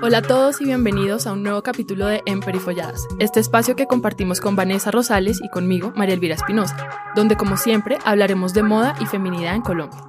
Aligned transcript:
Hola 0.00 0.18
a 0.18 0.22
todos 0.22 0.60
y 0.62 0.64
bienvenidos 0.64 1.26
a 1.26 1.32
un 1.32 1.42
nuevo 1.42 1.62
capítulo 1.62 2.06
de 2.06 2.22
Emperifolladas, 2.24 3.06
este 3.18 3.40
espacio 3.40 3.76
que 3.76 3.86
compartimos 3.86 4.40
con 4.40 4.56
Vanessa 4.56 4.90
Rosales 4.90 5.38
y 5.42 5.50
conmigo, 5.50 5.92
María 5.96 6.14
Elvira 6.14 6.34
Espinosa, 6.34 6.88
donde 7.14 7.36
como 7.36 7.58
siempre 7.58 7.98
hablaremos 8.06 8.54
de 8.54 8.62
moda 8.62 8.94
y 9.00 9.04
feminidad 9.06 9.54
en 9.54 9.60
Colombia. 9.60 10.00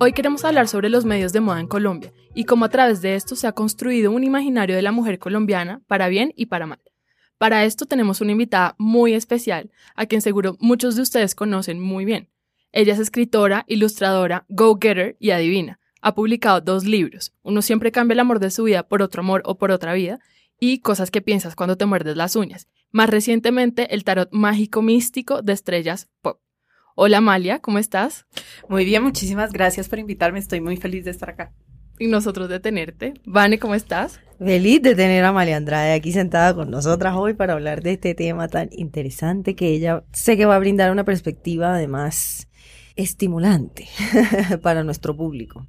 Hoy 0.00 0.14
queremos 0.14 0.44
hablar 0.44 0.66
sobre 0.66 0.88
los 0.88 1.04
medios 1.04 1.32
de 1.32 1.40
moda 1.40 1.60
en 1.60 1.68
Colombia 1.68 2.12
y 2.34 2.44
cómo 2.44 2.64
a 2.64 2.70
través 2.70 3.02
de 3.02 3.14
esto 3.14 3.36
se 3.36 3.46
ha 3.46 3.52
construido 3.52 4.10
un 4.10 4.24
imaginario 4.24 4.74
de 4.74 4.82
la 4.82 4.90
mujer 4.90 5.20
colombiana 5.20 5.80
para 5.86 6.08
bien 6.08 6.32
y 6.34 6.46
para 6.46 6.66
mal. 6.66 6.80
Para 7.38 7.64
esto 7.64 7.86
tenemos 7.86 8.20
una 8.20 8.32
invitada 8.32 8.74
muy 8.78 9.14
especial, 9.14 9.70
a 9.94 10.06
quien 10.06 10.22
seguro 10.22 10.56
muchos 10.60 10.96
de 10.96 11.02
ustedes 11.02 11.34
conocen 11.34 11.80
muy 11.80 12.04
bien. 12.04 12.30
Ella 12.72 12.94
es 12.94 12.98
escritora, 12.98 13.64
ilustradora, 13.68 14.44
go-getter 14.48 15.16
y 15.18 15.30
adivina 15.30 15.78
ha 16.06 16.14
publicado 16.14 16.60
dos 16.60 16.84
libros. 16.84 17.34
Uno 17.42 17.62
siempre 17.62 17.90
cambia 17.90 18.14
el 18.14 18.20
amor 18.20 18.38
de 18.38 18.52
su 18.52 18.62
vida 18.62 18.84
por 18.84 19.02
otro 19.02 19.22
amor 19.22 19.42
o 19.44 19.58
por 19.58 19.72
otra 19.72 19.92
vida 19.92 20.20
y 20.60 20.78
cosas 20.78 21.10
que 21.10 21.20
piensas 21.20 21.56
cuando 21.56 21.76
te 21.76 21.84
muerdes 21.84 22.16
las 22.16 22.36
uñas. 22.36 22.68
Más 22.92 23.10
recientemente, 23.10 23.92
el 23.92 24.04
tarot 24.04 24.28
mágico 24.30 24.82
místico 24.82 25.42
de 25.42 25.52
estrellas 25.52 26.08
pop. 26.22 26.40
Hola 26.94 27.18
Amalia, 27.18 27.58
¿cómo 27.58 27.78
estás? 27.78 28.24
Muy 28.68 28.84
bien, 28.84 29.02
muchísimas 29.02 29.52
gracias 29.52 29.88
por 29.88 29.98
invitarme. 29.98 30.38
Estoy 30.38 30.60
muy 30.60 30.76
feliz 30.76 31.04
de 31.04 31.10
estar 31.10 31.28
acá. 31.28 31.52
Y 31.98 32.06
nosotros 32.06 32.48
de 32.48 32.60
tenerte. 32.60 33.14
Vane, 33.24 33.58
¿cómo 33.58 33.74
estás? 33.74 34.20
Feliz 34.38 34.82
de 34.82 34.94
tener 34.94 35.24
a 35.24 35.28
Amalia 35.28 35.56
Andrade 35.56 35.94
aquí 35.94 36.12
sentada 36.12 36.54
con 36.54 36.70
nosotras 36.70 37.14
hoy 37.16 37.32
para 37.32 37.54
hablar 37.54 37.82
de 37.82 37.92
este 37.92 38.14
tema 38.14 38.48
tan 38.48 38.68
interesante 38.72 39.54
que 39.54 39.68
ella 39.68 40.04
sé 40.12 40.36
que 40.36 40.44
va 40.44 40.56
a 40.56 40.58
brindar 40.58 40.92
una 40.92 41.04
perspectiva 41.04 41.74
además 41.74 42.46
estimulante 42.96 43.88
para 44.62 44.84
nuestro 44.84 45.16
público. 45.16 45.66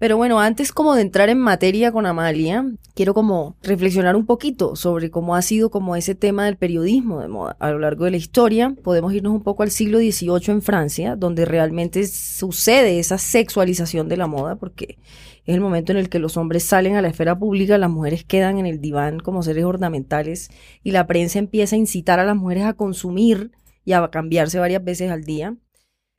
Pero 0.00 0.16
bueno, 0.16 0.40
antes 0.40 0.72
como 0.72 0.94
de 0.94 1.02
entrar 1.02 1.28
en 1.28 1.38
materia 1.38 1.92
con 1.92 2.06
Amalia, 2.06 2.64
quiero 2.94 3.12
como 3.12 3.58
reflexionar 3.62 4.16
un 4.16 4.24
poquito 4.24 4.74
sobre 4.74 5.10
cómo 5.10 5.34
ha 5.34 5.42
sido 5.42 5.70
como 5.70 5.94
ese 5.94 6.14
tema 6.14 6.46
del 6.46 6.56
periodismo 6.56 7.20
de 7.20 7.28
moda 7.28 7.54
a 7.60 7.70
lo 7.70 7.78
largo 7.80 8.06
de 8.06 8.12
la 8.12 8.16
historia. 8.16 8.74
Podemos 8.82 9.12
irnos 9.12 9.34
un 9.34 9.42
poco 9.42 9.62
al 9.62 9.70
siglo 9.70 9.98
XVIII 9.98 10.54
en 10.54 10.62
Francia, 10.62 11.16
donde 11.16 11.44
realmente 11.44 12.06
sucede 12.06 12.98
esa 12.98 13.18
sexualización 13.18 14.08
de 14.08 14.16
la 14.16 14.26
moda, 14.26 14.56
porque 14.56 14.96
es 15.44 15.54
el 15.54 15.60
momento 15.60 15.92
en 15.92 15.98
el 15.98 16.08
que 16.08 16.18
los 16.18 16.38
hombres 16.38 16.64
salen 16.64 16.96
a 16.96 17.02
la 17.02 17.08
esfera 17.08 17.38
pública, 17.38 17.76
las 17.76 17.90
mujeres 17.90 18.24
quedan 18.24 18.56
en 18.56 18.64
el 18.64 18.80
diván 18.80 19.20
como 19.20 19.42
seres 19.42 19.64
ornamentales 19.66 20.48
y 20.82 20.92
la 20.92 21.06
prensa 21.06 21.38
empieza 21.38 21.76
a 21.76 21.78
incitar 21.78 22.18
a 22.20 22.24
las 22.24 22.36
mujeres 22.36 22.64
a 22.64 22.72
consumir 22.72 23.50
y 23.84 23.92
a 23.92 24.08
cambiarse 24.08 24.58
varias 24.58 24.82
veces 24.82 25.10
al 25.10 25.24
día. 25.24 25.56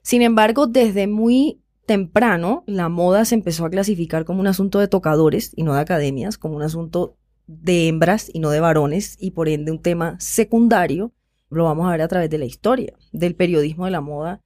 Sin 0.03 0.21
embargo, 0.21 0.67
desde 0.67 1.07
muy 1.07 1.60
temprano 1.85 2.63
la 2.67 2.89
moda 2.89 3.25
se 3.25 3.35
empezó 3.35 3.65
a 3.65 3.69
clasificar 3.69 4.25
como 4.25 4.39
un 4.39 4.47
asunto 4.47 4.79
de 4.79 4.87
tocadores 4.87 5.51
y 5.55 5.63
no 5.63 5.73
de 5.73 5.81
academias, 5.81 6.37
como 6.37 6.55
un 6.55 6.63
asunto 6.63 7.17
de 7.47 7.87
hembras 7.87 8.29
y 8.33 8.39
no 8.39 8.49
de 8.49 8.59
varones 8.59 9.17
y 9.19 9.31
por 9.31 9.49
ende 9.49 9.71
un 9.71 9.81
tema 9.81 10.15
secundario. 10.19 11.11
Lo 11.49 11.65
vamos 11.65 11.87
a 11.87 11.91
ver 11.91 12.01
a 12.01 12.07
través 12.07 12.29
de 12.29 12.37
la 12.37 12.45
historia 12.45 12.93
del 13.11 13.35
periodismo 13.35 13.85
de 13.85 13.91
la 13.91 14.01
moda. 14.01 14.41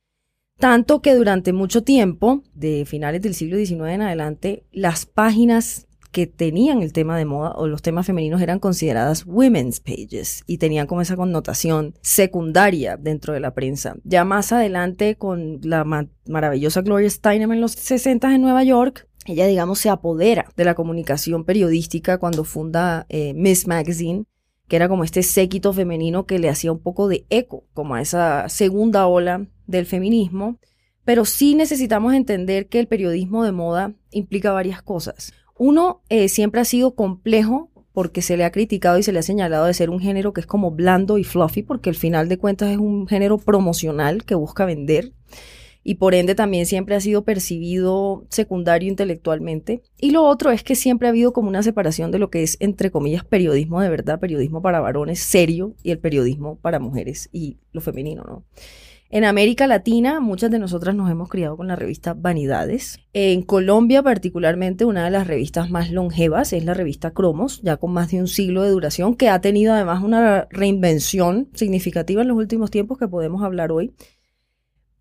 Tanto 0.58 1.02
que 1.02 1.14
durante 1.14 1.54
mucho 1.54 1.84
tiempo, 1.84 2.44
de 2.54 2.86
finales 2.86 3.22
del 3.22 3.36
siglo 3.36 3.58
XIX 3.58 3.90
en 3.90 4.02
adelante, 4.02 4.66
las 4.72 5.06
páginas 5.06 5.88
que 6.16 6.28
tenían 6.28 6.82
el 6.82 6.94
tema 6.94 7.18
de 7.18 7.26
moda 7.26 7.52
o 7.58 7.68
los 7.68 7.82
temas 7.82 8.06
femeninos 8.06 8.42
eran 8.42 8.60
consideradas 8.60 9.26
women's 9.26 9.82
pages 9.82 10.44
y 10.48 10.60
tenían 10.60 10.88
como 10.88 11.02
esa 11.02 11.18
connotación 11.18 11.94
secundaria 12.00 12.96
dentro 12.96 13.34
de 13.34 13.42
la 13.42 13.54
prensa. 13.54 13.98
Ya 14.06 14.24
más 14.24 14.54
adelante 14.54 15.18
con 15.18 15.60
la 15.62 15.84
maravillosa 16.26 16.84
Gloria 16.84 17.10
Steinem 17.10 17.52
en 17.52 17.60
los 17.60 17.74
60 17.74 18.34
en 18.34 18.42
Nueva 18.42 18.64
York, 18.64 19.10
ella 19.26 19.46
digamos 19.46 19.80
se 19.80 19.90
apodera 19.90 20.54
de 20.56 20.64
la 20.64 20.74
comunicación 20.74 21.44
periodística 21.44 22.18
cuando 22.18 22.46
funda 22.46 23.06
eh, 23.10 23.34
Miss 23.34 23.68
Magazine 23.68 24.24
que 24.70 24.78
era 24.78 24.88
como 24.88 25.04
este 25.04 25.22
séquito 25.22 25.74
femenino 25.74 26.26
que 26.26 26.40
le 26.40 26.48
hacía 26.48 26.72
un 26.72 26.80
poco 26.80 27.10
de 27.10 27.26
eco, 27.30 27.66
como 27.74 27.94
a 27.94 28.02
esa 28.02 28.48
segunda 28.48 29.06
ola 29.06 29.46
del 29.68 29.86
feminismo. 29.86 30.60
Pero 31.04 31.26
sí 31.26 31.54
necesitamos 31.54 32.16
entender 32.16 32.68
que 32.68 32.80
el 32.80 32.88
periodismo 32.88 33.44
de 33.44 33.52
moda 33.52 33.94
implica 34.10 34.52
varias 34.54 34.82
cosas. 34.82 35.34
Uno 35.58 36.02
eh, 36.10 36.30
siempre 36.30 36.62
ha 36.62 36.66
sido 36.66 36.96
complejo 36.96 37.70
porque 37.94 38.22
se 38.22 38.36
le 38.36 38.44
ha 38.44 38.52
criticado 38.52 38.98
y 38.98 39.04
se 39.04 39.14
le 39.14 39.20
ha 39.20 39.24
señalado 39.24 39.66
de 39.66 39.74
ser 39.74 39.90
un 39.90 40.02
género 40.02 40.34
que 40.34 40.42
es 40.42 40.48
como 40.48 40.72
blando 40.72 41.18
y 41.18 41.24
fluffy, 41.24 41.64
porque 41.64 41.90
al 41.90 41.96
final 41.96 42.28
de 42.28 42.38
cuentas 42.38 42.72
es 42.72 42.78
un 42.78 43.08
género 43.08 43.38
promocional 43.38 44.26
que 44.26 44.36
busca 44.36 44.66
vender 44.66 45.14
y 45.88 45.96
por 45.96 46.16
ende 46.16 46.34
también 46.34 46.66
siempre 46.66 46.96
ha 46.96 47.00
sido 47.00 47.24
percibido 47.24 48.26
secundario 48.30 48.90
intelectualmente. 48.90 49.84
Y 50.00 50.10
lo 50.10 50.24
otro 50.24 50.50
es 50.50 50.64
que 50.64 50.74
siempre 50.74 51.08
ha 51.08 51.12
habido 51.12 51.32
como 51.32 51.48
una 51.48 51.62
separación 51.62 52.10
de 52.10 52.18
lo 52.18 52.32
que 52.32 52.42
es, 52.42 52.58
entre 52.60 52.90
comillas, 52.90 53.24
periodismo 53.24 53.80
de 53.80 53.90
verdad, 53.90 54.20
periodismo 54.20 54.64
para 54.64 54.80
varones 54.80 55.20
serio 55.20 55.76
y 55.84 55.92
el 55.92 56.00
periodismo 56.00 56.58
para 56.58 56.80
mujeres 56.80 57.30
y 57.32 57.60
lo 57.72 57.82
femenino, 57.82 58.24
¿no? 58.24 58.44
En 59.16 59.24
América 59.24 59.66
Latina, 59.66 60.20
muchas 60.20 60.52
de 60.52 60.60
nosotras 60.60 60.94
nos 60.94 61.10
hemos 61.10 61.30
criado 61.30 61.56
con 61.56 61.70
la 61.70 61.78
revista 61.78 62.14
Vanidades. 62.14 63.00
En 63.14 63.44
Colombia, 63.44 64.04
particularmente, 64.04 64.84
una 64.84 65.06
de 65.06 65.10
las 65.10 65.26
revistas 65.26 65.70
más 65.70 65.90
longevas 65.90 66.52
es 66.52 66.66
la 66.66 66.74
revista 66.74 67.12
Cromos, 67.12 67.62
ya 67.62 67.78
con 67.78 67.94
más 67.94 68.12
de 68.12 68.20
un 68.20 68.28
siglo 68.28 68.62
de 68.64 68.72
duración, 68.72 69.16
que 69.16 69.30
ha 69.30 69.40
tenido 69.40 69.74
además 69.74 70.04
una 70.04 70.50
reinvención 70.52 71.48
significativa 71.54 72.24
en 72.24 72.28
los 72.28 72.36
últimos 72.36 72.72
tiempos 72.72 72.98
que 72.98 73.08
podemos 73.08 73.42
hablar 73.42 73.72
hoy. 73.72 73.96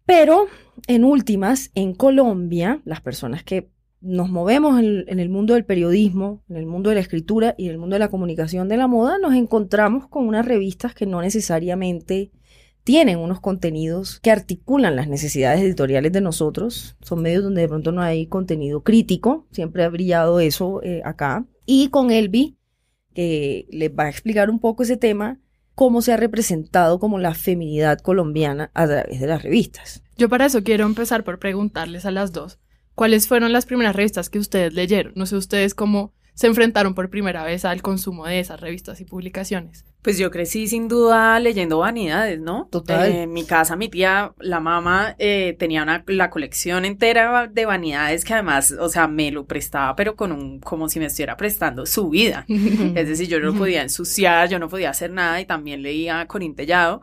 Pero, 0.07 0.47
en 0.87 1.03
últimas, 1.03 1.73
en 1.75 1.93
Colombia, 1.93 2.83
las 2.85 3.01
personas 3.01 3.43
que 3.43 3.69
nos 4.01 4.31
movemos 4.31 4.79
en, 4.79 5.07
en, 5.09 5.19
el 5.19 5.29
mundo 5.29 5.55
del 5.55 5.65
periodismo, 5.65 6.45
en 6.49 6.55
el 6.55 6.67
mundo 6.67 6.91
de 6.91 6.95
la 6.95 7.03
escritura 7.03 7.57
y 7.59 7.65
en 7.65 7.73
el 7.73 7.79
mundo 7.79 7.95
de 7.95 8.01
la 8.01 8.11
comunicación 8.11 8.69
de 8.69 8.77
la 8.77 8.87
moda, 8.87 9.19
nos 9.19 9.35
encontramos 9.35 10.07
con 10.07 10.29
unas 10.29 10.47
revistas 10.47 10.95
que 10.95 11.05
no 11.05 11.21
necesariamente 11.21 12.31
tienen 12.85 13.19
unos 13.19 13.41
contenidos 13.41 14.21
que 14.21 14.31
articulan 14.31 14.95
las 14.95 15.09
necesidades 15.09 15.63
editoriales 15.63 16.13
de 16.13 16.21
nosotros. 16.21 16.97
Son 17.01 17.23
medios 17.23 17.43
donde 17.43 17.63
de 17.63 17.69
pronto 17.69 17.93
no 17.93 18.03
hay 18.03 18.27
contenido 18.27 18.83
crítico, 18.83 19.47
siempre 19.51 19.85
ha 19.85 19.89
brillado 19.89 20.39
eso 20.39 20.83
eh, 20.83 21.01
acá. 21.05 21.47
Y 21.65 21.89
con 21.89 22.11
Elvi, 22.11 22.59
que 23.15 23.67
les 23.71 23.91
va 23.91 24.05
a 24.05 24.11
explicar 24.11 24.51
un 24.51 24.61
poco 24.61 24.83
ese 24.83 24.99
tema, 24.99 25.41
cómo 25.75 26.03
se 26.03 26.13
ha 26.13 26.17
representado 26.19 27.01
como 27.01 27.19
la 27.19 27.35
feminidad 27.35 27.99
colombiana 27.99 28.71
a 28.75 28.87
través 28.87 29.19
de 29.19 29.27
las 29.27 29.43
revistas. 29.43 30.03
Yo 30.17 30.29
para 30.29 30.47
eso 30.47 30.63
quiero 30.63 30.85
empezar 30.85 31.25
por 31.25 31.39
preguntarles 31.39 32.05
a 32.05 32.11
las 32.11 32.33
dos, 32.33 32.61
¿cuáles 32.95 33.27
fueron 33.27 33.53
las 33.53 33.67
primeras 33.67 33.97
revistas 33.97 34.29
que 34.29 34.39
ustedes 34.39 34.75
leyeron? 34.75 35.15
No 35.17 35.27
sé 35.27 35.37
ustedes 35.37 35.75
cómo 35.75 36.13
se 36.35 36.49
enfrentaron 36.49 36.95
por 36.95 37.11
primera 37.11 37.45
vez 37.45 37.65
al 37.65 37.83
consumo 37.83 38.27
de 38.27 38.41
esas 38.41 38.61
revistas 38.61 39.01
y 39.01 39.05
publicaciones. 39.05 39.85
Pues 40.05 40.19
yo 40.19 40.31
crecí 40.31 40.69
sin 40.69 40.87
duda 40.87 41.41
leyendo 41.41 41.79
vanidades, 41.79 42.39
¿no? 42.39 42.69
Total. 42.71 43.11
en 43.11 43.33
mi 43.33 43.47
casa, 43.47 43.75
mi 43.75 43.89
tía, 43.89 44.35
la 44.39 44.61
mamá, 44.61 45.17
eh, 45.19 45.57
tenía 45.59 45.83
una, 45.83 46.05
la 46.07 46.29
colección 46.29 46.85
entera 46.85 47.47
de 47.47 47.65
vanidades 47.65 48.23
que 48.23 48.35
además, 48.35 48.73
o 48.79 48.91
sea, 48.91 49.09
me 49.09 49.31
lo 49.31 49.47
prestaba, 49.47 49.97
pero 49.97 50.15
con 50.15 50.31
un, 50.31 50.61
como 50.61 50.91
si 50.91 50.99
me 50.99 51.07
estuviera 51.07 51.39
prestando 51.39 51.87
su 51.87 52.11
vida. 52.11 52.45
es 52.49 53.09
decir, 53.09 53.29
yo 53.29 53.41
no 53.41 53.55
podía 53.55 53.81
ensuciar, 53.81 54.51
yo 54.51 54.59
no 54.59 54.69
podía 54.69 54.91
hacer 54.91 55.11
nada 55.11 55.41
y 55.41 55.47
también 55.47 55.81
leía 55.81 56.27
con 56.27 56.45
Tellado. 56.55 57.01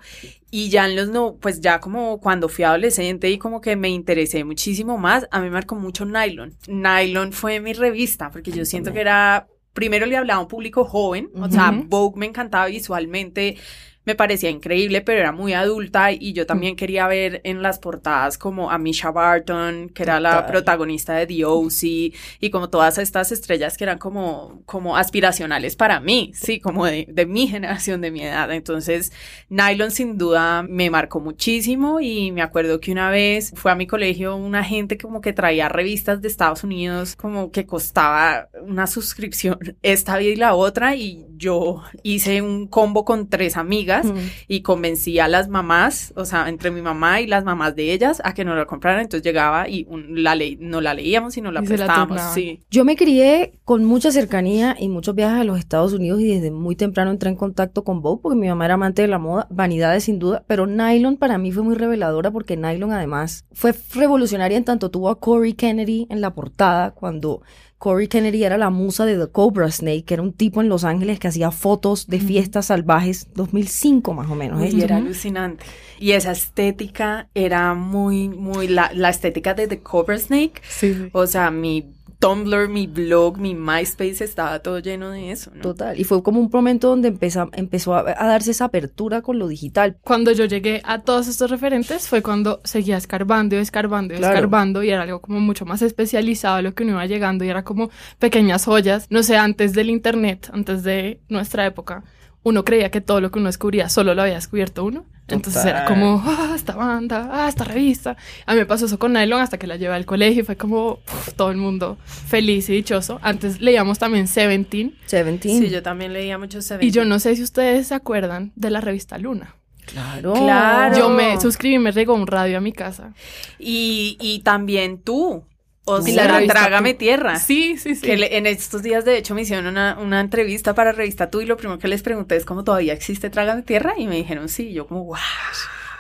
Y 0.51 0.69
ya 0.69 0.85
en 0.85 0.95
los 0.95 1.09
no, 1.09 1.38
pues 1.41 1.59
ya 1.59 1.79
como 1.79 2.19
cuando 2.19 2.50
fui 2.50 2.66
adolescente 2.66 3.31
y 3.31 3.40
como 3.40 3.61
que 3.61 3.75
me 3.75 3.90
interesé 3.90 4.44
muchísimo 4.44 5.00
más, 5.00 5.28
a 5.31 5.40
mí 5.40 5.45
me 5.45 5.53
marcó 5.53 5.73
mucho 5.75 6.06
Nylon. 6.06 6.53
Nylon 6.67 7.31
fue 7.31 7.59
mi 7.61 7.73
revista, 7.73 8.29
porque 8.29 8.51
yo 8.51 8.63
siento 8.63 8.94
que 8.94 9.01
era 9.01 9.47
primero 9.74 10.06
le 10.06 10.18
hablaba 10.18 10.40
a 10.40 10.44
un 10.44 10.48
público 10.48 10.84
joven, 10.84 11.30
o 11.36 11.50
sea, 11.50 11.72
Vogue 11.72 12.20
me 12.20 12.26
encantaba 12.26 12.66
visualmente, 12.66 13.58
me 14.06 14.16
parecía 14.16 14.50
increíble, 14.50 15.01
pero 15.01 15.19
era 15.19 15.31
muy 15.31 15.53
adulta 15.53 16.11
y 16.11 16.34
yo 16.34 16.46
también 16.46 16.76
quería 16.76 17.08
ver 17.08 17.41
en 17.43 17.61
las 17.61 17.79
portadas 17.79 18.37
como 18.37 18.72
a 18.72 18.78
Misha 18.78 19.11
Barton, 19.11 19.90
que 19.90 20.03
era 20.03 20.20
la 20.20 20.47
protagonista 20.47 21.14
de 21.14 21.28
The 21.28 21.46
O.C., 21.46 22.11
y 22.40 22.49
como 22.49 22.70
todas 22.70 22.97
estas 22.97 23.31
estrellas 23.31 23.78
que 23.78 23.84
eran 23.84 23.99
como, 23.99 24.61
como 24.66 24.97
aspiracionales 24.97 25.76
para 25.76 25.99
mí, 25.99 26.31
sí, 26.34 26.59
como 26.59 26.85
de, 26.85 27.08
de 27.09 27.26
mi 27.26 27.47
generación, 27.47 28.02
de 28.02 28.11
mi 28.11 28.23
edad. 28.23 28.52
Entonces, 28.52 29.11
Nylon 29.49 29.91
sin 29.91 30.17
duda 30.17 30.64
me 30.64 30.90
marcó 30.90 31.20
muchísimo 31.20 31.99
y 31.99 32.31
me 32.31 32.41
acuerdo 32.41 32.79
que 32.79 32.91
una 32.91 33.09
vez 33.09 33.53
fue 33.55 33.72
a 33.72 33.76
mi 33.76 33.87
colegio 33.87 34.35
una 34.35 34.64
gente 34.64 34.97
como 34.97 35.22
que 35.22 35.34
traía 35.34 35.70
revistas 35.70 36.22
de 36.22 36.28
Estados 36.28 36.64
Unidos 36.64 37.16
como 37.16 37.52
que 37.52 37.66
costaba 37.66 38.49
una 38.61 38.87
suscripción 38.87 39.59
esta 39.81 40.17
vida 40.17 40.31
y 40.31 40.35
la 40.35 40.55
otra 40.55 40.96
y 40.96 41.26
yo 41.41 41.82
hice 42.03 42.41
un 42.43 42.67
combo 42.67 43.03
con 43.03 43.28
tres 43.28 43.58
amigas 43.58 44.05
y 44.47 44.61
convencí 44.61 45.17
a 45.20 45.28
las 45.28 45.49
mamás, 45.49 46.14
o 46.16 46.23
sea, 46.23 46.47
entre 46.47 46.70
mi 46.70 46.82
mamá 46.82 47.20
y 47.20 47.28
las 47.28 47.43
mamás 47.43 47.76
de 47.76 47.91
ellas 47.91 48.22
a 48.23 48.34
que 48.35 48.46
nos 48.46 48.55
la 48.55 48.66
compraran. 48.66 49.02
Entonces 49.02 49.23
llegaba 49.23 49.67
y 49.67 49.88
la 50.09 50.38
no 50.59 50.82
la 50.82 50.93
leíamos 50.93 51.35
y 51.38 51.41
no 51.41 51.52
la 51.52 51.64
prestábamos. 51.64 52.22
sí. 52.34 52.61
Yo 52.70 52.85
me 52.85 52.96
crié 52.96 53.59
con 53.66 53.84
mucha 53.84 54.11
cercanía 54.11 54.76
y 54.79 54.88
muchos 54.88 55.16
viajes 55.16 55.41
a 55.41 55.43
los 55.43 55.58
Estados 55.58 55.93
Unidos 55.93 56.22
y 56.22 56.28
desde 56.28 56.52
muy 56.52 56.76
temprano 56.76 57.09
entré 57.11 57.29
en 57.29 57.35
contacto 57.35 57.84
con 57.84 58.02
Vogue 58.02 58.22
porque 58.22 58.38
mi 58.38 58.47
mamá 58.47 58.66
era 58.66 58.76
amante 58.76 59.02
de 59.02 59.08
la 59.08 59.17
moda, 59.17 59.47
vanidades 59.49 60.03
sin 60.03 60.20
duda, 60.20 60.43
pero 60.46 60.67
Nylon 60.67 61.17
para 61.17 61.40
mí 61.40 61.52
fue 61.52 61.64
muy 61.64 61.76
reveladora 61.76 62.29
porque 62.29 62.55
Nylon 62.55 62.91
además 62.91 63.46
fue 63.52 63.73
revolucionaria 63.96 64.58
en 64.58 64.64
tanto 64.64 64.91
tuvo 64.91 65.09
a 65.09 65.20
Corey 65.20 65.53
Kennedy 65.53 66.05
en 66.09 66.22
la 66.22 66.35
portada 66.35 66.91
cuando 66.91 67.41
Corey 67.81 68.07
Kennedy 68.07 68.43
era 68.43 68.59
la 68.59 68.69
musa 68.69 69.07
de 69.07 69.17
The 69.17 69.31
Cobra 69.31 69.72
Snake, 69.72 70.03
que 70.03 70.13
era 70.13 70.22
un 70.22 70.33
tipo 70.33 70.61
en 70.61 70.69
Los 70.69 70.83
Ángeles 70.83 71.17
que 71.17 71.28
hacía 71.28 71.49
fotos 71.49 72.05
de 72.05 72.19
fiestas 72.19 72.67
salvajes, 72.67 73.28
2005 73.33 74.13
más 74.13 74.29
o 74.29 74.35
menos. 74.35 74.72
Y 74.72 74.83
era 74.83 74.97
alucinante. 74.97 75.66
Y 75.97 76.11
esa 76.11 76.31
estética 76.31 77.28
era 77.33 77.73
muy, 77.73 78.29
muy, 78.29 78.67
la, 78.67 78.91
la 78.93 79.09
estética 79.09 79.55
de 79.55 79.67
The 79.67 79.79
Cobra 79.79 80.19
Snake. 80.19 80.61
Sí. 80.69 81.09
O 81.11 81.25
sea, 81.25 81.49
mi 81.49 81.91
Tumblr, 82.22 82.70
mi 82.70 82.85
blog, 82.85 83.40
mi 83.40 83.56
MySpace 83.56 84.23
estaba 84.23 84.59
todo 84.59 84.78
lleno 84.78 85.09
de 85.09 85.32
eso. 85.32 85.52
¿no? 85.56 85.62
Total. 85.64 86.00
Y 86.00 86.03
fue 86.03 86.22
como 86.22 86.40
un 86.40 86.52
momento 86.53 86.90
donde 86.90 87.08
empezó, 87.08 87.50
empezó 87.53 87.96
a, 87.96 88.03
darse 88.03 88.52
esa 88.52 88.66
apertura 88.66 89.23
con 89.23 89.40
lo 89.40 89.47
digital. 89.47 89.97
Cuando 90.03 90.32
yo 90.32 90.46
llegué 90.46 90.82
a 90.85 91.02
todos 91.02 91.28
estos 91.28 91.50
referentes 91.50 92.08
fue 92.08 92.22
cuando 92.22 92.62
seguía 92.64 92.97
escarbando 92.97 93.56
y 93.56 93.59
escarbando 93.59 94.14
y 94.14 94.18
escarbando 94.18 94.84
y 94.84 94.91
era 94.91 95.02
algo 95.02 95.20
como 95.20 95.40
mucho 95.40 95.66
más 95.66 95.82
especializado 95.82 96.58
a 96.58 96.62
lo 96.62 96.76
que 96.76 96.84
uno 96.84 96.94
iba 96.94 97.08
llegando 97.08 97.44
y 97.44 97.50
era 97.50 97.64
como 97.64 97.90
pequeñas 98.20 98.66
joyas. 98.66 99.08
No 99.09 99.24
sé, 99.24 99.38
antes 99.38 99.74
del 99.74 99.90
internet, 99.90 100.52
antes 100.53 100.84
de 100.84 101.22
nuestra 101.28 101.66
época, 101.66 102.03
uno 102.43 102.66
creía 102.66 102.90
que 102.91 103.02
todo 103.02 103.22
lo 103.22 103.32
que 103.32 103.40
uno 103.40 103.47
descubría 103.47 103.90
solo 103.90 104.14
lo 104.16 104.22
había 104.22 104.35
descubierto 104.35 104.84
uno. 104.84 105.05
Entonces 105.28 105.64
era 105.64 105.85
como, 105.85 106.22
ah, 106.26 106.52
esta 106.55 106.76
banda, 106.76 107.29
ah, 107.32 107.47
esta 107.47 107.64
revista. 107.64 108.17
A 108.46 108.53
mí 108.53 108.59
me 108.59 108.66
pasó 108.66 108.88
eso 108.88 108.99
con 108.99 109.14
Nylon 109.14 109.40
hasta 109.40 109.58
que 109.58 109.66
la 109.66 109.78
llevé 109.78 109.93
al 109.93 110.05
colegio 110.05 110.41
y 110.41 110.46
fue 110.46 110.58
como 110.58 110.99
todo 111.38 111.52
el 111.52 111.58
mundo 111.58 111.97
feliz 112.03 112.67
y 112.70 112.73
dichoso. 112.73 113.17
Antes 113.22 113.61
leíamos 113.61 113.97
también 113.97 114.28
Seventeen. 114.28 114.96
Seventeen. 115.05 115.59
Sí, 115.59 115.70
yo 115.70 115.82
también 115.82 116.11
leía 116.11 116.38
mucho 116.38 116.61
Seventeen. 116.61 116.90
Y 116.90 116.91
yo 116.91 117.05
no 117.05 117.20
sé 117.20 117.35
si 117.38 117.43
ustedes 117.43 117.88
se 117.88 117.96
acuerdan 117.96 118.52
de 118.55 118.72
la 118.72 118.82
revista 118.82 119.17
Luna. 119.17 119.55
Claro. 119.85 120.34
Claro. 120.34 120.97
Yo 120.97 121.09
me 121.09 121.40
suscribí, 121.40 121.79
me 121.79 121.91
regó 121.91 122.14
un 122.14 122.28
radio 122.28 122.58
a 122.58 122.61
mi 122.61 122.73
casa. 122.73 123.14
Y, 123.58 124.17
y 124.20 124.40
también 124.40 125.02
tú, 125.02 125.46
o 125.85 126.01
sea, 126.01 126.45
Trágame 126.47 126.93
Tierra. 126.93 127.37
Sí, 127.37 127.78
sí, 127.78 127.95
sí. 127.95 128.01
Que 128.01 128.37
en 128.37 128.45
estos 128.45 128.83
días, 128.83 129.03
de 129.05 129.17
hecho, 129.17 129.33
me 129.33 129.41
hicieron 129.41 129.67
una, 129.67 129.97
una, 129.99 130.19
entrevista 130.19 130.75
para 130.75 130.91
Revista 130.91 131.29
Tú 131.29 131.41
y 131.41 131.45
lo 131.45 131.57
primero 131.57 131.79
que 131.79 131.87
les 131.87 132.03
pregunté 132.03 132.35
es 132.35 132.45
cómo 132.45 132.63
todavía 132.63 132.93
existe 132.93 133.29
Trágame 133.29 133.63
Tierra 133.63 133.93
y 133.97 134.07
me 134.07 134.16
dijeron 134.16 134.49
sí. 134.49 134.73
yo 134.73 134.87
como, 134.87 135.05
wow. 135.05 135.17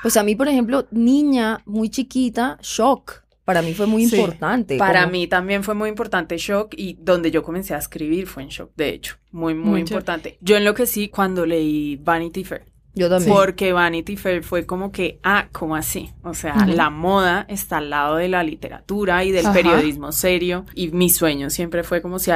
Pues 0.01 0.17
a 0.17 0.23
mí, 0.23 0.35
por 0.35 0.47
ejemplo, 0.47 0.87
niña, 0.91 1.61
muy 1.65 1.89
chiquita, 1.89 2.57
Shock. 2.61 3.21
Para 3.45 3.61
mí 3.61 3.73
fue 3.73 3.85
muy 3.87 4.03
importante. 4.03 4.77
Para 4.77 5.07
mí 5.07 5.27
también 5.27 5.63
fue 5.63 5.73
muy 5.73 5.89
importante 5.89 6.37
Shock 6.37 6.73
y 6.77 6.97
donde 6.99 7.31
yo 7.31 7.43
comencé 7.43 7.73
a 7.73 7.77
escribir 7.77 8.27
fue 8.27 8.43
en 8.43 8.49
Shock, 8.49 8.71
de 8.75 8.89
hecho. 8.89 9.17
Muy, 9.31 9.55
muy, 9.55 9.81
importante. 9.81 10.37
Yo 10.41 10.57
enloquecí 10.57 11.09
cuando 11.09 11.45
leí 11.45 11.97
Vanity 11.97 12.43
Fair. 12.43 12.70
Yo 12.93 13.09
también. 13.09 13.33
Porque 13.33 13.73
Vanity 13.73 14.17
Fair 14.17 14.43
fue 14.43 14.65
como 14.65 14.91
que, 14.91 15.19
ah, 15.23 15.47
¿cómo 15.51 15.75
así? 15.75 16.11
O 16.23 16.33
sea, 16.33 16.65
la 16.65 16.89
moda 16.89 17.45
está 17.47 17.77
al 17.77 17.89
lado 17.89 18.17
de 18.17 18.27
la 18.27 18.43
literatura 18.43 19.23
y 19.23 19.31
del 19.31 19.45
periodismo 19.51 20.11
serio. 20.11 20.65
Y 20.75 20.89
mi 20.89 21.09
sueño 21.09 21.49
siempre 21.49 21.83
fue 21.83 22.01
como 22.01 22.19
si, 22.19 22.31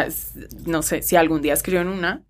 no 0.66 0.82
sé, 0.82 1.02
si 1.02 1.16
algún 1.16 1.42
día 1.42 1.54
escribo 1.54 1.82
en 1.82 1.90
una, 1.90 2.24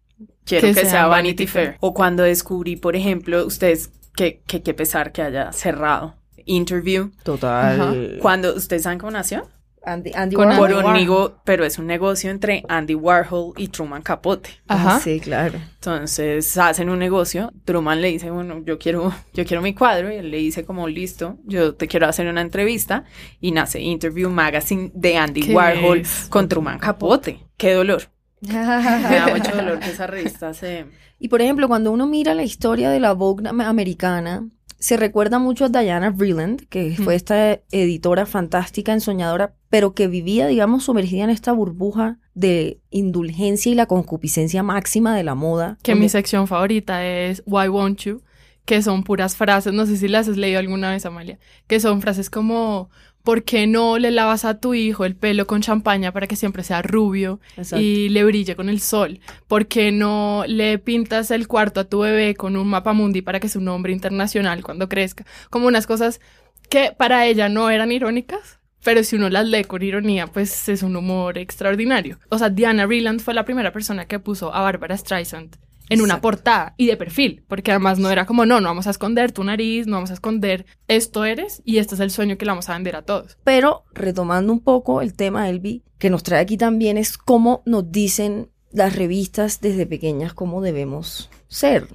quiero 0.44 0.74
que, 0.74 0.86
sea, 0.86 1.08
Vanity, 1.08 1.46
Fair. 1.46 1.78
O 1.82 1.94
cuando 1.94 2.24
descubrí, 2.24 2.76
por 2.76 2.96
ejemplo, 2.96 3.46
ustedes, 3.46 3.92
que, 4.16 4.42
que, 4.48 4.64
que 4.64 4.74
pesar 4.74 5.12
que 5.12 5.22
haya 5.22 5.52
cerrado. 5.52 6.16
Interview. 6.46 7.12
Total. 7.24 8.18
Cuando, 8.22 8.56
¿ustedes 8.56 8.84
saben 8.84 9.00
cómo 9.00 9.12
nació? 9.12 9.48
Andy, 9.86 10.12
Andy 10.14 10.36
Warhol. 10.36 10.58
Por 10.58 10.74
un 10.74 11.34
pero 11.44 11.66
es 11.66 11.78
un 11.78 11.88
negocio 11.88 12.32
entre 12.32 12.64
Andy 12.68 12.96
Warhol 12.96 13.54
y 13.58 13.68
Truman 13.68 14.02
Capote. 14.02 14.50
Ajá. 14.68 15.00
Sí, 15.00 15.20
claro. 15.20 15.60
Entonces 15.76 16.58
hacen 16.58 16.90
un 16.90 17.00
negocio. 17.00 17.52
Truman 17.66 18.02
le 18.02 18.10
dice, 18.10 18.32
bueno, 18.32 18.62
yo 18.66 18.78
quiero, 18.80 19.14
yo 19.34 19.46
quiero 19.46 19.62
mi 19.62 19.74
cuadro. 19.74 20.12
Y 20.12 20.16
él 20.16 20.32
le 20.32 20.38
dice 20.38 20.66
como, 20.66 20.88
listo, 20.88 21.38
yo 21.46 21.76
te 21.76 21.88
quiero 21.88 22.08
hacer 22.08 22.28
una 22.28 22.42
entrevista. 22.42 23.06
Y 23.40 23.52
nace 23.52 23.80
Interview 23.80 24.30
Magazine 24.30 24.92
de 24.94 25.18
Andy 25.18 25.54
Warhol 25.54 26.04
con 26.30 26.50
Truman 26.50 26.80
Capote. 26.80 27.40
Qué 27.58 27.74
dolor. 27.74 28.04
Me 28.42 28.54
da 28.54 29.28
mucho 29.36 29.56
dolor 29.56 29.80
que 29.80 29.90
esa 29.90 30.08
revista 30.08 30.54
se... 30.54 30.86
Y 31.18 31.30
por 31.30 31.42
ejemplo, 31.42 31.68
cuando 31.68 31.92
uno 31.92 32.08
mira 32.08 32.34
la 32.34 32.44
historia 32.44 32.90
de 32.90 33.00
la 33.00 33.14
Vogue 33.14 33.48
americana, 33.48 34.48
se 34.86 34.98
recuerda 34.98 35.40
mucho 35.40 35.66
a 35.66 35.70
Diana 35.70 36.12
Vreeland, 36.12 36.68
que 36.70 36.96
fue 36.96 37.16
esta 37.16 37.54
editora 37.72 38.28
fantástica, 38.28 38.94
ensoñadora, 38.94 39.56
pero 39.72 39.96
que 39.96 40.08
vivía, 40.08 40.46
digamos, 40.46 40.84
sumergida 40.84 41.24
en 41.24 41.32
esta 41.32 41.54
burbuja 41.54 42.20
de 42.36 42.82
indulgencia 42.92 43.72
y 43.72 43.74
la 43.74 43.88
concupiscencia 43.88 44.62
máxima 44.62 45.16
de 45.16 45.24
la 45.24 45.34
moda. 45.34 45.80
Que 45.82 45.96
mi 45.96 46.08
sección 46.08 46.46
favorita 46.46 47.04
es 47.04 47.42
Why 47.48 47.68
Won't 47.68 48.02
You, 48.02 48.22
que 48.66 48.84
son 48.84 49.04
puras 49.04 49.36
frases, 49.36 49.74
no 49.74 49.88
sé 49.88 49.98
si 49.98 50.08
las 50.08 50.28
has 50.28 50.38
leído 50.38 50.60
alguna 50.60 50.92
vez, 50.92 51.04
Amalia, 51.08 51.40
que 51.66 51.80
son 51.80 52.00
frases 52.00 52.30
como 52.30 52.92
¿por 53.26 53.44
qué 53.44 53.68
no 53.68 53.98
le 53.98 54.12
lavas 54.12 54.46
a 54.46 54.60
tu 54.60 54.74
hijo 54.74 55.04
el 55.04 55.16
pelo 55.16 55.46
con 55.48 55.62
champaña 55.62 56.14
para 56.14 56.28
que 56.28 56.38
siempre 56.38 56.64
sea 56.64 56.82
rubio 56.82 57.42
y 57.78 58.08
le 58.10 58.24
brille 58.24 58.56
con 58.56 58.70
el 58.70 58.80
sol? 58.80 59.20
¿Por 59.48 59.68
qué 59.68 59.92
no 59.92 60.46
le 60.48 60.78
pintas 60.78 61.32
el 61.32 61.50
cuarto 61.50 61.82
a 61.82 61.90
tu 61.90 62.00
bebé 62.00 62.36
con 62.36 62.56
un 62.56 62.70
mapa 62.70 62.94
mundi 62.94 63.22
para 63.22 63.42
que 63.42 63.50
sea 63.50 63.60
un 63.60 63.68
hombre 63.68 63.92
internacional 63.92 64.64
cuando 64.64 64.88
crezca? 64.88 65.26
Como 65.50 65.68
unas 65.68 65.88
cosas 65.88 66.22
que 66.70 66.94
para 66.98 67.26
ella 67.26 67.50
no 67.50 67.70
eran 67.70 67.92
irónicas, 67.92 68.60
pero 68.84 69.04
si 69.04 69.16
uno 69.16 69.30
las 69.30 69.48
lee 69.48 69.64
con 69.64 69.82
ironía, 69.82 70.28
pues 70.28 70.70
es 70.70 70.84
un 70.84 70.96
humor 70.96 71.38
extraordinario. 71.38 72.20
O 72.30 72.38
sea, 72.38 72.50
Diana 72.50 72.86
Vreeland 72.86 73.20
fue 73.20 73.34
la 73.34 73.44
primera 73.44 73.74
persona 73.74 74.06
que 74.06 74.20
puso 74.20 74.54
a 74.54 74.62
Barbara 74.62 74.96
Streisand 74.96 75.58
en 75.90 76.02
una 76.02 76.22
portada 76.22 76.74
y 76.78 76.88
de 76.88 76.98
perfil, 76.98 77.44
porque 77.48 77.72
además 77.72 78.00
no 78.00 78.10
era 78.10 78.26
como, 78.26 78.46
no, 78.46 78.60
no 78.60 78.70
vamos 78.70 78.88
a 78.88 78.92
esconder 78.92 79.32
tu 79.32 79.44
nariz, 79.44 79.88
no 79.88 79.98
vamos 79.98 80.12
a 80.12 80.16
esconder 80.16 80.66
esto 80.88 81.26
eres 81.26 81.62
y 81.66 81.78
este 81.78 81.96
es 81.96 82.02
el 82.02 82.12
sueño 82.12 82.38
que 82.38 82.46
le 82.46 82.52
vamos 82.52 82.70
a 82.70 82.74
vender 82.74 82.96
a 82.96 83.04
todos. 83.04 83.38
Pero 83.44 83.86
retomando 83.94 84.52
un 84.52 84.62
poco 84.62 85.02
el 85.02 85.14
tema, 85.14 85.50
Elvi, 85.50 85.84
que 86.00 86.10
nos 86.10 86.24
trae 86.24 86.42
aquí 86.42 86.58
también 86.58 86.98
es 86.98 87.18
cómo 87.18 87.62
nos 87.66 87.92
dicen 87.92 88.50
las 88.72 88.96
revistas 88.96 89.62
desde 89.62 89.86
pequeñas 89.86 90.34
cómo 90.34 90.62
debemos 90.62 91.30
ser. 91.48 91.88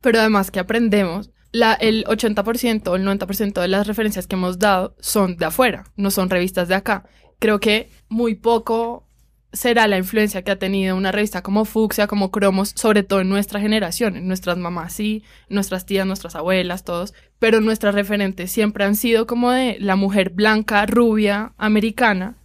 Pero 0.00 0.20
además 0.20 0.50
que 0.50 0.60
aprendemos, 0.60 1.30
la, 1.52 1.74
el 1.74 2.04
80% 2.04 2.88
o 2.88 2.96
el 2.96 3.04
90% 3.04 3.60
de 3.60 3.68
las 3.68 3.86
referencias 3.86 4.26
que 4.26 4.36
hemos 4.36 4.58
dado 4.58 4.94
son 5.00 5.36
de 5.36 5.46
afuera, 5.46 5.84
no 5.96 6.10
son 6.10 6.30
revistas 6.30 6.68
de 6.68 6.76
acá. 6.76 7.04
Creo 7.38 7.58
que 7.58 7.90
muy 8.08 8.34
poco 8.34 9.06
será 9.52 9.88
la 9.88 9.98
influencia 9.98 10.42
que 10.42 10.50
ha 10.50 10.58
tenido 10.58 10.96
una 10.96 11.12
revista 11.12 11.42
como 11.42 11.64
Fuxia, 11.64 12.06
como 12.06 12.30
Cromos, 12.30 12.72
sobre 12.76 13.02
todo 13.02 13.20
en 13.20 13.28
nuestra 13.28 13.60
generación, 13.60 14.16
en 14.16 14.28
nuestras 14.28 14.56
mamás 14.58 14.92
sí, 14.92 15.24
nuestras 15.48 15.86
tías, 15.86 16.06
nuestras 16.06 16.36
abuelas, 16.36 16.84
todos, 16.84 17.14
pero 17.38 17.60
nuestras 17.60 17.94
referentes 17.94 18.50
siempre 18.50 18.84
han 18.84 18.96
sido 18.96 19.26
como 19.26 19.50
de 19.50 19.76
la 19.80 19.96
mujer 19.96 20.30
blanca, 20.30 20.86
rubia, 20.86 21.52
americana, 21.56 22.36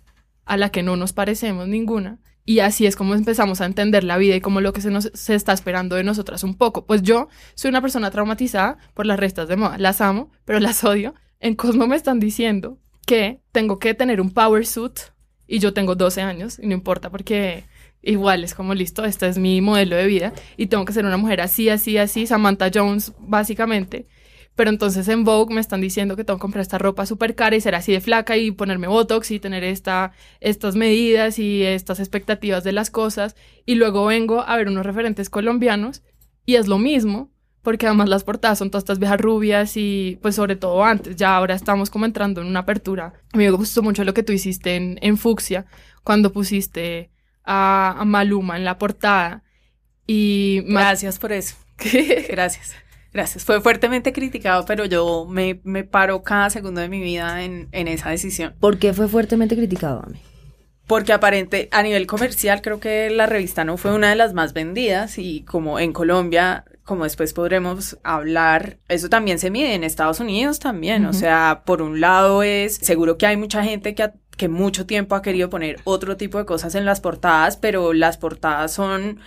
a 0.46 0.58
la 0.58 0.70
que 0.70 0.84
no 0.84 0.96
nos 0.96 1.14
parecemos 1.14 1.68
ninguna. 1.68 2.20
Y 2.48 2.60
así 2.60 2.86
es 2.86 2.96
como 2.96 3.16
empezamos 3.16 3.60
a 3.60 3.66
entender 3.66 4.04
la 4.04 4.18
vida 4.18 4.36
y 4.36 4.42
como 4.42 4.62
lo 4.62 4.72
que 4.72 4.82
se 4.82 4.92
nos 4.92 5.10
se 5.16 5.34
está 5.34 5.52
esperando 5.52 5.96
de 5.96 6.04
nosotras 6.04 6.44
un 6.44 6.54
poco. 6.56 6.86
Pues 6.86 7.02
yo 7.02 7.28
soy 7.56 7.70
una 7.70 7.82
persona 7.82 8.12
traumatizada 8.12 8.78
por 8.94 9.08
las 9.08 9.20
restas 9.20 9.48
de 9.48 9.56
moda. 9.56 9.80
Las 9.80 10.00
amo, 10.00 10.30
pero 10.46 10.60
las 10.60 10.84
odio. 10.84 11.16
En 11.40 11.56
Cosmo 11.56 11.88
me 11.88 11.96
están 11.96 12.20
diciendo 12.20 12.78
que 13.08 13.42
tengo 13.52 13.80
que 13.80 13.96
tener 13.96 14.22
un 14.22 14.30
power 14.30 14.66
suit 14.68 15.00
y 15.48 15.60
yo 15.60 15.74
tengo 15.74 15.96
12 15.96 16.22
años 16.22 16.60
y 16.60 16.68
no 16.68 16.74
importa 16.74 17.10
porque 17.10 17.64
igual 18.02 18.44
es 18.44 18.54
como 18.54 18.74
listo, 18.74 19.04
este 19.06 19.28
es 19.28 19.38
mi 19.38 19.62
modelo 19.62 19.96
de 19.96 20.06
vida 20.06 20.34
y 20.58 20.68
tengo 20.68 20.86
que 20.86 20.94
ser 20.94 21.06
una 21.06 21.18
mujer 21.18 21.42
así, 21.42 21.70
así, 21.70 21.98
así, 21.98 22.28
Samantha 22.28 22.70
Jones 22.74 23.14
básicamente. 23.20 24.08
Pero 24.56 24.70
entonces 24.70 25.08
en 25.10 25.26
Vogue 25.26 25.54
me 25.54 25.60
están 25.60 25.82
diciendo 25.82 26.16
que 26.16 26.24
tengo 26.24 26.38
que 26.38 26.42
comprar 26.42 26.62
esta 26.62 26.78
ropa 26.78 27.06
súper 27.06 27.36
cara 27.36 27.58
y 27.58 27.62
ser 27.62 27.76
así 27.76 27.92
de 27.92 28.00
flaca 28.00 28.38
y 28.38 28.52
ponerme 28.52 28.88
Botox 28.88 29.32
y 29.32 29.40
tener 29.40 29.66
esta, 29.66 30.14
estas 30.40 30.76
medidas 30.76 31.40
y 31.40 31.64
estas 31.64 32.00
expectativas 32.00 32.64
de 32.64 32.72
las 32.72 32.90
cosas. 32.90 33.36
Y 33.66 33.76
luego 33.76 34.06
vengo 34.06 34.42
a 34.48 34.56
ver 34.56 34.70
unos 34.70 34.86
referentes 34.86 35.30
colombianos 35.30 36.04
y 36.46 36.56
es 36.56 36.68
lo 36.68 36.78
mismo, 36.78 37.32
porque 37.66 37.88
además 37.88 38.08
las 38.08 38.24
portadas 38.24 38.60
son 38.60 38.70
todas 38.70 38.84
estas 38.84 39.00
viejas 39.00 39.20
rubias 39.20 39.76
y 39.76 40.20
pues 40.22 40.36
sobre 40.36 40.56
todo 40.56 40.86
antes, 40.86 41.16
ya 41.16 41.36
ahora 41.36 41.56
estamos 41.56 41.90
como 41.90 42.06
entrando 42.06 42.40
en 42.40 42.48
una 42.48 42.60
apertura. 42.60 43.14
A 43.34 43.38
mí 43.38 43.44
me 43.44 43.50
gustó 43.50 43.82
mucho 43.82 44.04
lo 44.06 44.14
que 44.14 44.22
tú 44.22 44.32
hiciste 44.32 44.76
en, 44.76 45.00
en 45.02 45.18
Fucsia, 45.18 45.66
cuando 46.04 46.32
pusiste 46.32 47.10
a, 47.44 48.04
Maluma 48.06 48.56
en 48.56 48.66
la 48.66 48.78
portada. 48.78 49.44
Y 50.06 50.62
Gracias 50.68 51.18
por 51.18 51.32
eso. 51.32 51.56
Gracias. 52.30 52.76
Gracias. 53.12 53.44
Fue 53.44 53.60
fuertemente 53.60 54.14
criticado, 54.14 54.64
pero 54.66 54.86
yo 54.86 55.26
me, 55.28 55.60
me 55.64 55.84
paro 55.84 56.22
cada 56.22 56.52
segundo 56.52 56.82
de 56.82 56.90
mi 56.90 57.02
vida 57.02 57.44
en, 57.44 57.68
en 57.72 57.88
esa 57.88 58.12
decisión. 58.12 58.54
¿Por 58.60 58.78
qué 58.78 58.94
fue 58.94 59.08
fuertemente 59.08 59.56
criticado 59.56 60.04
a 60.06 60.10
mí? 60.10 60.20
Porque 60.86 61.14
aparente, 61.14 61.68
a 61.72 61.82
nivel 61.82 62.06
comercial, 62.06 62.62
creo 62.62 62.80
que 62.80 63.10
la 63.10 63.26
revista 63.26 63.64
no 63.66 63.78
fue 63.78 63.92
una 63.92 64.12
de 64.12 64.16
las 64.16 64.36
más 64.36 64.54
vendidas 64.54 65.18
y 65.18 65.42
como 65.42 65.80
en 65.80 65.94
Colombia 65.94 66.66
como 66.86 67.04
después 67.04 67.34
podremos 67.34 67.98
hablar, 68.04 68.78
eso 68.88 69.10
también 69.10 69.40
se 69.40 69.50
mide 69.50 69.74
en 69.74 69.84
Estados 69.84 70.20
Unidos 70.20 70.60
también. 70.60 71.06
O 71.08 71.14
sea, 71.14 71.64
por 71.66 71.82
un 71.82 72.00
lado 72.00 72.44
es, 72.44 72.76
seguro 72.76 73.18
que 73.18 73.26
hay 73.26 73.38
mucha 73.38 73.64
gente 73.64 73.96
que, 73.96 74.12
que 74.38 74.48
mucho 74.48 74.86
tiempo 74.86 75.16
ha 75.16 75.24
querido 75.24 75.50
poner 75.50 75.80
otro 75.84 76.16
tipo 76.16 76.38
de 76.38 76.46
cosas 76.46 76.76
en 76.76 76.86
las 76.86 77.02
portadas, 77.02 77.58
pero 77.58 77.92
las 77.92 78.18
portadas 78.18 78.72
son 78.72 79.20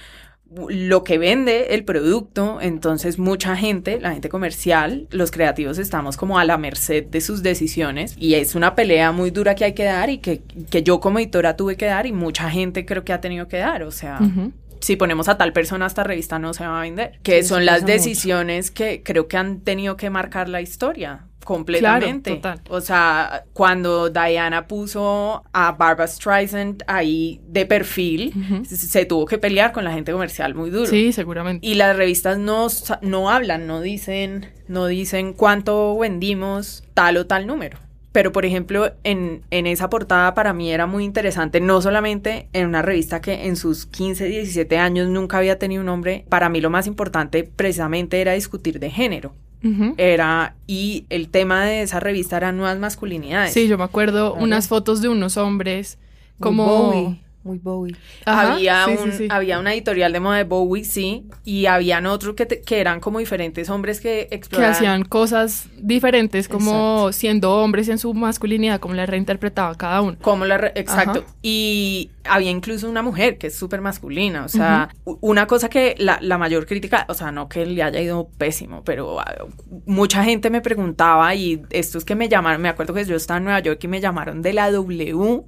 lo 0.69 1.05
que 1.05 1.19
vende 1.19 1.75
el 1.75 1.85
producto, 1.85 2.59
entonces 2.63 3.19
mucha 3.19 3.55
gente, 3.55 4.01
la 4.01 4.13
gente 4.13 4.31
comercial, 4.31 5.07
los 5.11 5.31
creativos 5.31 5.77
estamos 5.79 6.17
como 6.17 6.39
a 6.39 6.45
la 6.45 6.57
merced 6.57 7.05
de 7.05 7.21
sus 7.21 7.43
decisiones 7.43 8.15
y 8.17 8.35
es 8.35 8.55
una 8.55 8.75
pelea 8.75 9.13
muy 9.13 9.31
dura 9.31 9.55
que 9.55 9.65
hay 9.65 9.75
que 9.75 9.85
dar 9.85 10.09
y 10.09 10.19
que, 10.19 10.43
que 10.71 10.83
yo 10.83 11.01
como 11.01 11.19
editora 11.19 11.57
tuve 11.57 11.77
que 11.77 11.85
dar 11.85 12.07
y 12.07 12.13
mucha 12.13 12.49
gente 12.49 12.87
creo 12.87 13.05
que 13.05 13.13
ha 13.13 13.21
tenido 13.21 13.47
que 13.47 13.59
dar, 13.59 13.83
o 13.83 13.91
sea 13.91 14.21
si 14.81 14.97
ponemos 14.97 15.29
a 15.29 15.39
tal 15.39 15.53
persona 15.53 15.87
esta 15.87 16.05
revista 16.05 16.39
no 16.39 16.55
se 16.55 16.67
va 16.67 16.79
a 16.79 16.83
vender. 16.83 17.19
Que 17.23 17.43
son 17.43 17.65
las 17.65 17.87
decisiones 17.87 18.71
que 18.71 19.03
creo 19.03 19.29
que 19.29 19.37
han 19.37 19.61
tenido 19.61 19.97
que 19.97 20.11
marcar 20.11 20.49
la 20.49 20.61
historia 20.61 21.29
completamente. 21.49 22.43
O 22.69 22.83
sea, 22.83 23.45
cuando 23.55 24.11
Diana 24.11 24.67
puso 24.67 25.45
a 25.51 25.73
Barbara 25.73 26.07
Streisand 26.07 26.85
ahí 26.87 27.41
de 27.49 27.65
perfil, 27.65 28.65
se, 28.67 29.07
tuvo 29.07 29.25
que 29.25 29.39
pelear 29.39 29.73
con 29.73 29.83
la 29.83 29.93
gente 29.93 30.13
comercial 30.13 30.55
muy 30.55 30.69
duro. 30.69 30.85
Sí, 30.85 31.11
seguramente. 31.15 31.67
Y 31.67 31.75
las 31.77 31.97
revistas 31.97 32.37
no, 32.37 32.67
no 33.01 33.31
hablan, 33.31 33.67
no 33.67 33.81
dicen, 33.81 34.53
no 34.69 34.89
dicen 34.89 35.33
cuánto 35.33 35.97
vendimos 35.97 36.85
tal 36.93 37.17
o 37.17 37.27
tal 37.27 37.47
número. 37.47 37.79
Pero, 38.13 38.33
por 38.33 38.45
ejemplo, 38.45 38.93
en, 39.05 39.43
en, 39.51 39.67
esa 39.67 39.91
portada 39.91 40.35
para 40.35 40.53
mí 40.53 40.73
era 40.73 40.87
muy 40.87 41.05
interesante, 41.05 41.61
no 41.61 41.81
solamente 41.83 42.49
en 42.53 42.67
una 42.67 42.83
revista 42.83 43.21
que 43.21 43.47
en 43.47 43.57
sus 43.57 43.87
15, 43.87 44.25
17 44.25 44.79
años 44.79 45.09
nunca 45.09 45.39
había 45.39 45.59
tenido 45.59 45.81
un 45.81 45.87
nombre, 45.87 46.25
para 46.29 46.49
mí 46.49 46.61
lo 46.61 46.71
más 46.71 46.87
importante 46.87 47.45
precisamente 47.45 48.21
era 48.21 48.33
discutir 48.33 48.81
de 48.81 48.91
género. 48.91 49.35
Era, 49.97 50.55
y 50.69 51.05
el 51.11 51.31
tema 51.31 51.65
de 51.65 51.83
esa 51.83 51.99
revista 51.99 52.37
eran 52.37 52.57
nuevas 52.57 52.79
masculinidades. 52.79 53.53
Sí, 53.53 53.67
yo 53.67 53.77
me 53.77 53.83
acuerdo 53.83 54.35
unas 54.35 54.69
fotos 54.69 55.03
de 55.03 55.09
unos 55.09 55.37
hombres 55.37 55.99
como 56.39 57.19
muy 57.49 57.59
Bowie. 57.59 57.97
había, 58.27 58.87
un, 58.87 59.31
había 59.31 59.59
una 59.59 59.73
editorial 59.73 60.13
de 60.13 60.21
moda 60.21 60.37
de 60.37 60.45
Bowie, 60.45 60.85
sí, 60.85 61.27
y 61.45 61.67
habían 61.67 62.07
otros 62.07 62.35
que, 62.35 62.47
que 62.47 62.81
eran 62.81 63.01
como 63.01 63.19
diferentes 63.19 63.71
hombres 63.71 64.01
que 64.01 64.29
exploraban. 64.31 64.73
Que 64.73 64.77
hacían 64.77 65.05
cosas 65.05 65.69
diferentes, 65.79 66.49
como 66.49 67.11
siendo 67.13 67.57
hombres 67.57 67.89
en 67.89 67.99
su 67.99 68.13
masculinidad, 68.13 68.81
como 68.81 68.95
la 68.95 69.07
reinterpretaba 69.07 69.75
cada 69.77 70.03
uno. 70.03 70.19
Como 70.21 70.45
la 70.45 70.73
exacto. 70.75 71.25
Y 71.43 72.11
había 72.25 72.51
incluso 72.51 72.89
una 72.89 73.01
mujer 73.01 73.39
que 73.39 73.47
es 73.47 73.57
súper 73.57 73.81
masculina, 73.81 74.45
o 74.45 74.49
sea, 74.49 74.91
una 75.05 75.47
cosa 75.47 75.71
que 75.71 75.95
la, 75.99 76.19
la, 76.21 76.37
mayor 76.37 76.67
crítica, 76.67 77.07
o 77.09 77.15
sea, 77.15 77.33
no 77.33 77.49
que 77.49 77.65
le 77.65 77.83
haya 77.83 78.01
ido 78.01 78.29
pésimo, 78.37 78.83
pero 78.85 79.21
ah, 79.21 79.47
mucha 79.87 80.23
gente 80.23 80.51
me 80.51 80.61
preguntaba 80.61 81.35
y 81.35 81.63
estos 81.71 82.05
que 82.05 82.15
me 82.15 82.29
llamaron, 82.29 82.61
me 82.61 82.69
acuerdo 82.69 82.93
que 82.93 83.07
yo 83.07 83.17
estaba 83.17 83.39
en 83.39 83.45
Nueva 83.45 83.61
York 83.61 83.83
y 83.83 83.89
me 83.89 84.01
llamaron 84.01 84.43
de 84.43 84.53
la 84.53 84.71
W 84.71 85.45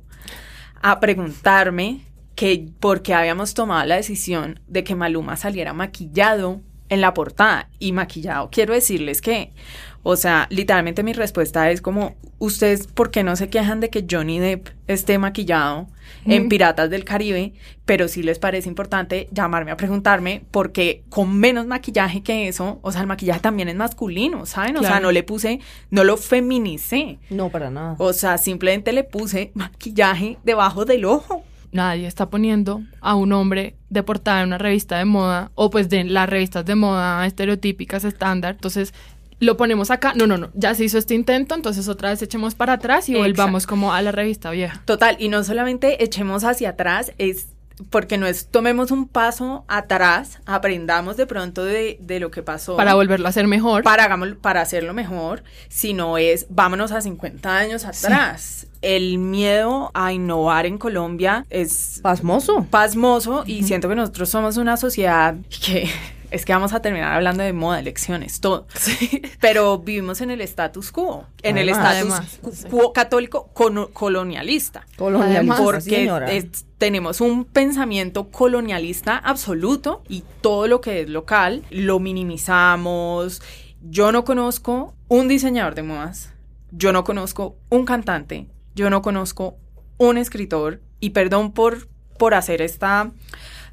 a 0.80 1.00
preguntarme 1.00 2.00
que 2.34 2.68
por 2.80 3.02
qué 3.02 3.14
habíamos 3.14 3.54
tomado 3.54 3.86
la 3.86 3.96
decisión 3.96 4.60
de 4.66 4.82
que 4.84 4.94
Maluma 4.94 5.36
saliera 5.36 5.72
maquillado 5.72 6.60
en 6.88 7.00
la 7.00 7.14
portada. 7.14 7.68
Y 7.78 7.92
maquillado, 7.92 8.50
quiero 8.50 8.74
decirles 8.74 9.20
que, 9.20 9.52
o 10.02 10.16
sea, 10.16 10.46
literalmente 10.50 11.02
mi 11.02 11.12
respuesta 11.12 11.70
es 11.70 11.82
como, 11.82 12.14
¿ustedes 12.38 12.86
por 12.86 13.10
qué 13.10 13.22
no 13.22 13.36
se 13.36 13.50
quejan 13.50 13.80
de 13.80 13.90
que 13.90 14.06
Johnny 14.10 14.38
Depp 14.38 14.68
esté 14.86 15.18
maquillado 15.18 15.88
en 16.24 16.48
Piratas 16.48 16.88
del 16.88 17.04
Caribe? 17.04 17.52
Pero 17.84 18.08
sí 18.08 18.22
les 18.22 18.38
parece 18.38 18.68
importante 18.68 19.28
llamarme 19.30 19.72
a 19.72 19.76
preguntarme 19.76 20.42
porque 20.50 21.02
con 21.10 21.36
menos 21.36 21.66
maquillaje 21.66 22.22
que 22.22 22.48
eso, 22.48 22.78
o 22.82 22.92
sea, 22.92 23.02
el 23.02 23.06
maquillaje 23.06 23.40
también 23.40 23.68
es 23.68 23.76
masculino, 23.76 24.46
¿saben? 24.46 24.76
O 24.78 24.82
sea, 24.82 25.00
no 25.00 25.12
le 25.12 25.22
puse, 25.22 25.60
no 25.90 26.02
lo 26.02 26.16
feminicé. 26.16 27.18
No, 27.28 27.50
para 27.50 27.70
nada. 27.70 27.96
O 27.98 28.14
sea, 28.14 28.38
simplemente 28.38 28.92
le 28.92 29.04
puse 29.04 29.50
maquillaje 29.54 30.38
debajo 30.44 30.84
del 30.84 31.04
ojo 31.04 31.44
nadie 31.72 32.06
está 32.06 32.30
poniendo 32.30 32.82
a 33.00 33.14
un 33.14 33.32
hombre 33.32 33.76
de 33.90 34.02
portada 34.02 34.40
en 34.40 34.48
una 34.48 34.58
revista 34.58 34.98
de 34.98 35.04
moda 35.04 35.52
o 35.54 35.70
pues 35.70 35.88
de 35.88 36.04
las 36.04 36.28
revistas 36.28 36.64
de 36.64 36.74
moda 36.74 37.24
estereotípicas 37.26 38.04
estándar. 38.04 38.56
Entonces 38.56 38.92
lo 39.40 39.56
ponemos 39.56 39.90
acá. 39.90 40.12
No, 40.14 40.26
no, 40.26 40.38
no. 40.38 40.50
Ya 40.54 40.74
se 40.74 40.84
hizo 40.84 40.98
este 40.98 41.14
intento, 41.14 41.54
entonces 41.54 41.88
otra 41.88 42.10
vez 42.10 42.22
echemos 42.22 42.54
para 42.54 42.74
atrás 42.74 43.08
y 43.08 43.14
volvamos 43.14 43.66
como 43.66 43.92
a 43.92 44.00
la 44.02 44.12
revista 44.12 44.50
vieja. 44.50 44.82
Total. 44.84 45.16
Y 45.18 45.28
no 45.28 45.42
solamente 45.42 46.04
echemos 46.04 46.44
hacia 46.44 46.70
atrás, 46.70 47.12
es 47.18 47.48
porque 47.88 48.18
no 48.18 48.26
es 48.26 48.48
tomemos 48.48 48.90
un 48.90 49.08
paso 49.08 49.64
atrás, 49.66 50.38
aprendamos 50.44 51.16
de 51.16 51.26
pronto 51.26 51.64
de, 51.64 51.96
de, 52.00 52.20
lo 52.20 52.30
que 52.30 52.42
pasó. 52.42 52.76
Para 52.76 52.94
volverlo 52.94 53.26
a 53.26 53.30
hacer 53.30 53.46
mejor. 53.46 53.82
Para, 53.82 54.04
hagamos, 54.04 54.34
para 54.34 54.60
hacerlo 54.60 54.92
mejor, 54.92 55.42
sino 55.68 56.18
es 56.18 56.46
vámonos 56.50 56.92
a 56.92 57.00
50 57.00 57.56
años 57.56 57.86
atrás. 57.86 58.66
El 58.82 59.18
miedo 59.18 59.90
a 59.94 60.12
innovar 60.12 60.66
en 60.66 60.76
Colombia 60.78 61.46
es... 61.48 62.00
Pasmoso. 62.02 62.66
Pasmoso 62.70 63.44
y 63.46 63.62
siento 63.62 63.88
que 63.88 63.94
nosotros 63.94 64.28
somos 64.28 64.56
una 64.58 64.76
sociedad 64.76 65.36
que 65.64 65.88
es 66.30 66.44
que 66.44 66.52
vamos 66.52 66.72
a 66.72 66.80
terminar 66.80 67.12
hablando 67.12 67.42
de 67.42 67.52
moda, 67.52 67.80
elecciones, 67.80 68.40
todo. 68.40 68.66
Pero 69.40 69.78
vivimos 69.78 70.20
en 70.20 70.30
el 70.30 70.40
status 70.42 70.92
quo, 70.92 71.26
en 71.42 71.58
el 71.58 71.68
status 71.68 72.66
quo 72.70 72.92
católico 72.92 73.50
colonialista. 73.92 74.86
Colonialista, 74.96 75.56
porque 75.62 76.48
tenemos 76.78 77.20
un 77.20 77.44
pensamiento 77.44 78.30
colonialista 78.30 79.16
absoluto 79.16 80.02
y 80.08 80.24
todo 80.40 80.66
lo 80.66 80.80
que 80.80 81.02
es 81.02 81.08
local 81.08 81.62
lo 81.70 81.98
minimizamos. 81.98 83.42
Yo 83.82 84.12
no 84.12 84.24
conozco 84.24 84.94
un 85.08 85.28
diseñador 85.28 85.74
de 85.74 85.82
modas, 85.82 86.32
yo 86.70 86.92
no 86.92 87.04
conozco 87.04 87.56
un 87.68 87.84
cantante, 87.84 88.46
yo 88.74 88.90
no 88.90 89.02
conozco 89.02 89.56
un 89.98 90.16
escritor 90.16 90.80
y 91.00 91.10
perdón 91.10 91.52
por, 91.52 91.88
por 92.18 92.34
hacer 92.34 92.62
esta 92.62 93.10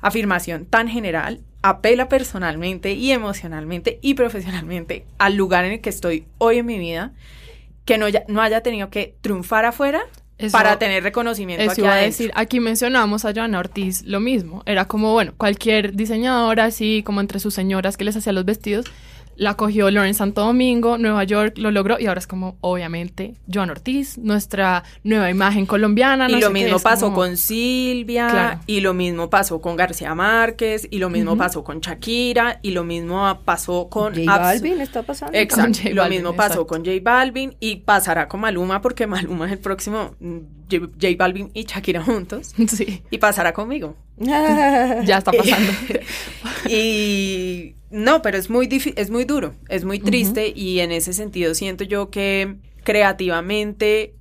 afirmación 0.01 0.65
tan 0.65 0.87
general, 0.87 1.41
apela 1.69 2.09
personalmente 2.09 2.93
y 2.93 3.11
emocionalmente 3.11 3.99
y 4.01 4.13
profesionalmente 4.13 5.05
al 5.17 5.35
lugar 5.35 5.65
en 5.65 5.73
el 5.73 5.81
que 5.81 5.89
estoy 5.89 6.25
hoy 6.37 6.59
en 6.59 6.65
mi 6.65 6.77
vida, 6.77 7.11
que 7.85 7.97
no, 7.97 8.07
no 8.27 8.41
haya 8.41 8.61
tenido 8.61 8.89
que 8.89 9.15
triunfar 9.21 9.65
afuera 9.65 10.01
para 10.51 10.77
tener 10.77 11.03
reconocimiento 11.03 11.63
eso 11.63 11.71
aquí 11.71 11.81
iba 11.81 11.93
a 11.93 11.97
decir, 11.97 12.31
aquí 12.35 12.59
mencionamos 12.59 13.25
a 13.25 13.33
Joana 13.33 13.59
Ortiz 13.59 14.03
lo 14.03 14.19
mismo, 14.19 14.61
era 14.65 14.85
como, 14.85 15.13
bueno, 15.13 15.33
cualquier 15.35 15.95
diseñadora 15.95 16.65
así 16.65 17.01
como 17.03 17.21
entre 17.21 17.39
sus 17.39 17.53
señoras 17.53 17.97
que 17.97 18.03
les 18.03 18.15
hacía 18.15 18.33
los 18.33 18.45
vestidos, 18.45 18.85
la 19.37 19.53
cogió 19.53 19.89
Lauren 19.91 20.13
Santo 20.13 20.41
Domingo, 20.41 20.97
Nueva 20.97 21.23
York, 21.23 21.57
lo 21.57 21.71
logró 21.71 21.99
y 21.99 22.07
ahora 22.07 22.19
es 22.19 22.27
como, 22.27 22.57
obviamente, 22.61 23.35
Joan 23.51 23.69
Ortiz, 23.69 24.17
nuestra 24.17 24.83
nueva 25.03 25.29
imagen 25.29 25.65
colombiana. 25.65 26.29
y 26.29 26.39
lo 26.39 26.49
mismo 26.49 26.79
pasó 26.79 27.13
con 27.13 27.37
Silvia, 27.37 28.61
y 28.65 28.81
lo 28.81 28.93
mismo 28.93 29.29
pasó 29.29 29.61
con 29.61 29.75
García 29.75 30.15
Márquez, 30.15 30.87
y 30.89 30.97
lo 30.97 31.09
mismo 31.09 31.37
pasó 31.37 31.63
con 31.63 31.79
Shakira, 31.79 32.59
y 32.61 32.71
lo 32.71 32.83
mismo 32.83 33.39
pasó 33.45 33.89
con... 33.89 34.15
J 34.15 34.37
Balvin 34.37 34.81
está 34.81 35.03
pasando. 35.03 35.37
Exacto, 35.37 35.79
lo 35.93 36.07
mismo 36.09 36.33
pasó 36.33 36.65
con 36.65 36.83
J 36.83 36.97
Balvin 37.01 37.55
y 37.59 37.77
pasará 37.77 38.27
con 38.27 38.41
Maluma 38.41 38.81
porque 38.81 39.07
Maluma 39.07 39.45
es 39.45 39.51
el 39.51 39.59
próximo 39.59 40.15
mm, 40.19 40.37
J 40.69 41.07
Balvin 41.17 41.51
y 41.53 41.63
Shakira 41.63 42.03
juntos. 42.03 42.53
Sí. 42.67 43.01
Y 43.09 43.17
pasará 43.17 43.53
conmigo. 43.53 43.95
ya 44.17 45.17
está 45.17 45.31
pasando. 45.31 45.71
y 46.69 47.75
no, 47.89 48.21
pero 48.21 48.37
es 48.37 48.49
muy 48.49 48.67
es 48.95 49.09
muy 49.09 49.25
duro, 49.25 49.55
es 49.69 49.85
muy 49.85 49.99
triste 49.99 50.51
y 50.55 50.79
en 50.79 50.91
ese 50.91 51.13
sentido 51.13 51.53
siento 51.53 51.83
yo 51.83 52.09
que 52.09 52.57
creativamente 52.83 54.17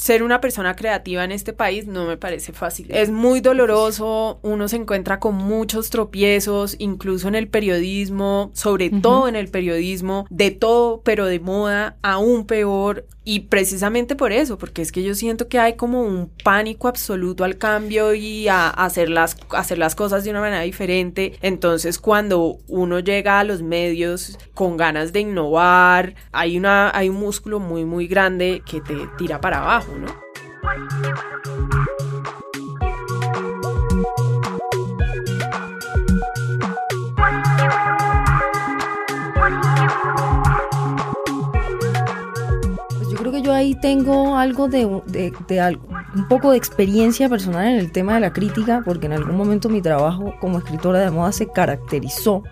ser 0.00 0.22
una 0.22 0.40
persona 0.40 0.76
creativa 0.76 1.24
en 1.24 1.30
este 1.30 1.52
país 1.52 1.86
no 1.86 2.06
me 2.06 2.16
parece 2.16 2.54
fácil. 2.54 2.86
Es 2.88 3.10
muy 3.10 3.40
doloroso, 3.40 4.40
uno 4.42 4.66
se 4.66 4.76
encuentra 4.76 5.20
con 5.20 5.34
muchos 5.34 5.90
tropiezos, 5.90 6.74
incluso 6.78 7.28
en 7.28 7.34
el 7.34 7.48
periodismo, 7.48 8.50
sobre 8.54 8.88
todo 8.88 9.28
en 9.28 9.36
el 9.36 9.48
periodismo, 9.48 10.26
de 10.30 10.52
todo, 10.52 11.02
pero 11.02 11.26
de 11.26 11.38
moda, 11.38 11.98
aún 12.02 12.46
peor. 12.46 13.06
Y 13.32 13.42
precisamente 13.42 14.16
por 14.16 14.32
eso, 14.32 14.58
porque 14.58 14.82
es 14.82 14.90
que 14.90 15.04
yo 15.04 15.14
siento 15.14 15.46
que 15.46 15.60
hay 15.60 15.76
como 15.76 16.02
un 16.02 16.32
pánico 16.42 16.88
absoluto 16.88 17.44
al 17.44 17.58
cambio 17.58 18.12
y 18.12 18.48
a 18.48 18.68
hacer 18.68 19.08
las, 19.08 19.36
hacer 19.50 19.78
las 19.78 19.94
cosas 19.94 20.24
de 20.24 20.30
una 20.30 20.40
manera 20.40 20.62
diferente. 20.62 21.38
Entonces, 21.40 22.00
cuando 22.00 22.58
uno 22.66 22.98
llega 22.98 23.38
a 23.38 23.44
los 23.44 23.62
medios 23.62 24.36
con 24.52 24.76
ganas 24.76 25.12
de 25.12 25.20
innovar, 25.20 26.16
hay, 26.32 26.58
una, 26.58 26.90
hay 26.92 27.08
un 27.08 27.20
músculo 27.20 27.60
muy, 27.60 27.84
muy 27.84 28.08
grande 28.08 28.64
que 28.68 28.80
te 28.80 28.96
tira 29.16 29.40
para 29.40 29.58
abajo, 29.58 29.92
¿no? 29.96 30.08
Ahí 43.60 43.74
tengo 43.74 44.36
algo 44.36 44.68
de, 44.68 44.84
un 44.86 46.28
poco 46.28 46.50
de 46.50 46.56
experiencia 46.56 47.28
personal 47.28 47.66
en 47.66 47.78
el 47.78 47.92
tema 47.92 48.14
de 48.14 48.20
la 48.20 48.32
crítica, 48.32 48.82
porque 48.84 49.06
en 49.06 49.12
algún 49.12 49.36
momento 49.36 49.68
mi 49.68 49.80
trabajo 49.82 50.34
como 50.40 50.58
escritora 50.58 51.00
de 51.00 51.10
moda 51.10 51.32
se 51.32 51.46
caracterizó 51.46 52.42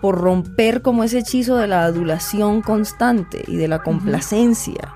por 0.00 0.18
romper 0.18 0.82
como 0.82 1.04
ese 1.04 1.20
hechizo 1.20 1.56
de 1.56 1.68
la 1.68 1.84
adulación 1.84 2.60
constante 2.60 3.44
y 3.46 3.56
de 3.56 3.68
la 3.68 3.82
complacencia. 3.82 4.94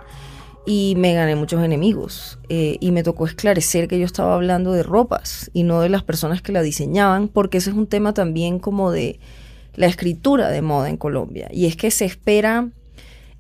Y 0.67 0.95
me 0.97 1.15
gané 1.15 1.37
muchos 1.37 1.63
enemigos. 1.63 2.41
Eh, 2.49 2.77
y 2.81 2.91
me 2.91 3.05
tocó 3.05 3.25
esclarecer 3.25 3.87
que 3.87 4.01
yo 4.01 4.05
estaba 4.05 4.35
hablando 4.35 4.73
de 4.73 4.83
ropas 4.83 5.51
y 5.53 5.63
no 5.63 5.81
de 5.81 5.89
las 5.89 6.03
personas 6.03 6.43
que 6.43 6.53
la 6.53 6.63
diseñaban, 6.63 7.29
porque 7.29 7.59
ese 7.59 7.71
es 7.71 7.77
un 7.77 7.87
tema 7.87 8.15
también 8.15 8.59
como 8.59 8.91
de 8.91 9.21
la 9.75 9.87
escritura 9.87 10.49
de 10.49 10.63
moda 10.63 10.89
en 10.89 10.97
Colombia. 10.97 11.49
Y 11.53 11.67
es 11.67 11.77
que 11.77 11.91
se 11.93 12.05
espera 12.05 12.71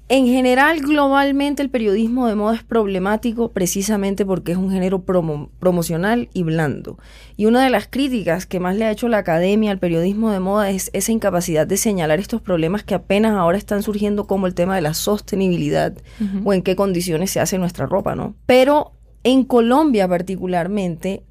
en 0.08 0.26
general, 0.26 0.80
globalmente 0.80 1.62
el 1.62 1.70
periodismo 1.70 2.28
de 2.28 2.36
moda 2.36 2.54
es 2.54 2.62
problemático 2.62 3.50
precisamente 3.50 4.24
porque 4.24 4.52
es 4.52 4.58
un 4.58 4.70
género 4.70 5.02
promocional 5.02 6.28
y 6.32 6.44
blando. 6.44 6.96
Y 7.36 7.46
una 7.46 7.64
de 7.64 7.70
las 7.70 7.88
críticas 7.88 8.46
que 8.46 8.60
más 8.60 8.76
le 8.76 8.84
ha 8.84 8.92
hecho 8.92 9.08
la 9.08 9.18
academia 9.18 9.72
al 9.72 9.80
periodismo 9.80 10.30
de 10.30 10.38
moda 10.38 10.70
es 10.70 10.90
esa 10.92 11.10
incapacidad 11.10 11.66
de 11.66 11.76
señalar 11.76 12.20
estos 12.20 12.40
problemas 12.40 12.84
que 12.84 12.94
apenas 12.94 13.32
ahora 13.32 13.58
están 13.58 13.82
surgiendo 13.82 14.28
como 14.28 14.46
el 14.46 14.54
tema 14.54 14.76
de 14.76 14.82
la 14.82 14.94
sostenibilidad 14.94 15.96
o 16.44 16.52
en 16.52 16.62
qué 16.62 16.76
condiciones 16.76 17.32
se 17.32 17.40
hace 17.40 17.58
nuestra 17.58 17.86
ropa, 17.86 18.14
¿no? 18.14 18.36
Pero 18.46 18.92
en 19.24 19.42
Colombia 19.42 20.06
particularmente, 20.06 21.24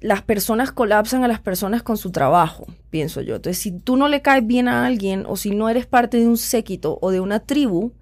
las 0.00 0.20
personas 0.20 0.70
colapsan 0.70 1.24
a 1.24 1.28
las 1.28 1.40
personas 1.40 1.82
con 1.82 1.96
su 1.96 2.10
trabajo, 2.10 2.66
pienso 2.90 3.22
yo. 3.22 3.36
Entonces, 3.36 3.58
si 3.62 3.72
tú 3.72 3.96
no 3.96 4.06
le 4.08 4.20
caes 4.20 4.46
bien 4.46 4.68
a 4.68 4.84
alguien 4.84 5.24
o 5.26 5.36
si 5.36 5.52
no 5.52 5.70
eres 5.70 5.86
parte 5.86 6.18
de 6.18 6.28
un 6.28 6.36
séquito 6.36 6.98
o 7.00 7.10
de 7.10 7.20
una 7.20 7.40
tribu, 7.40 7.92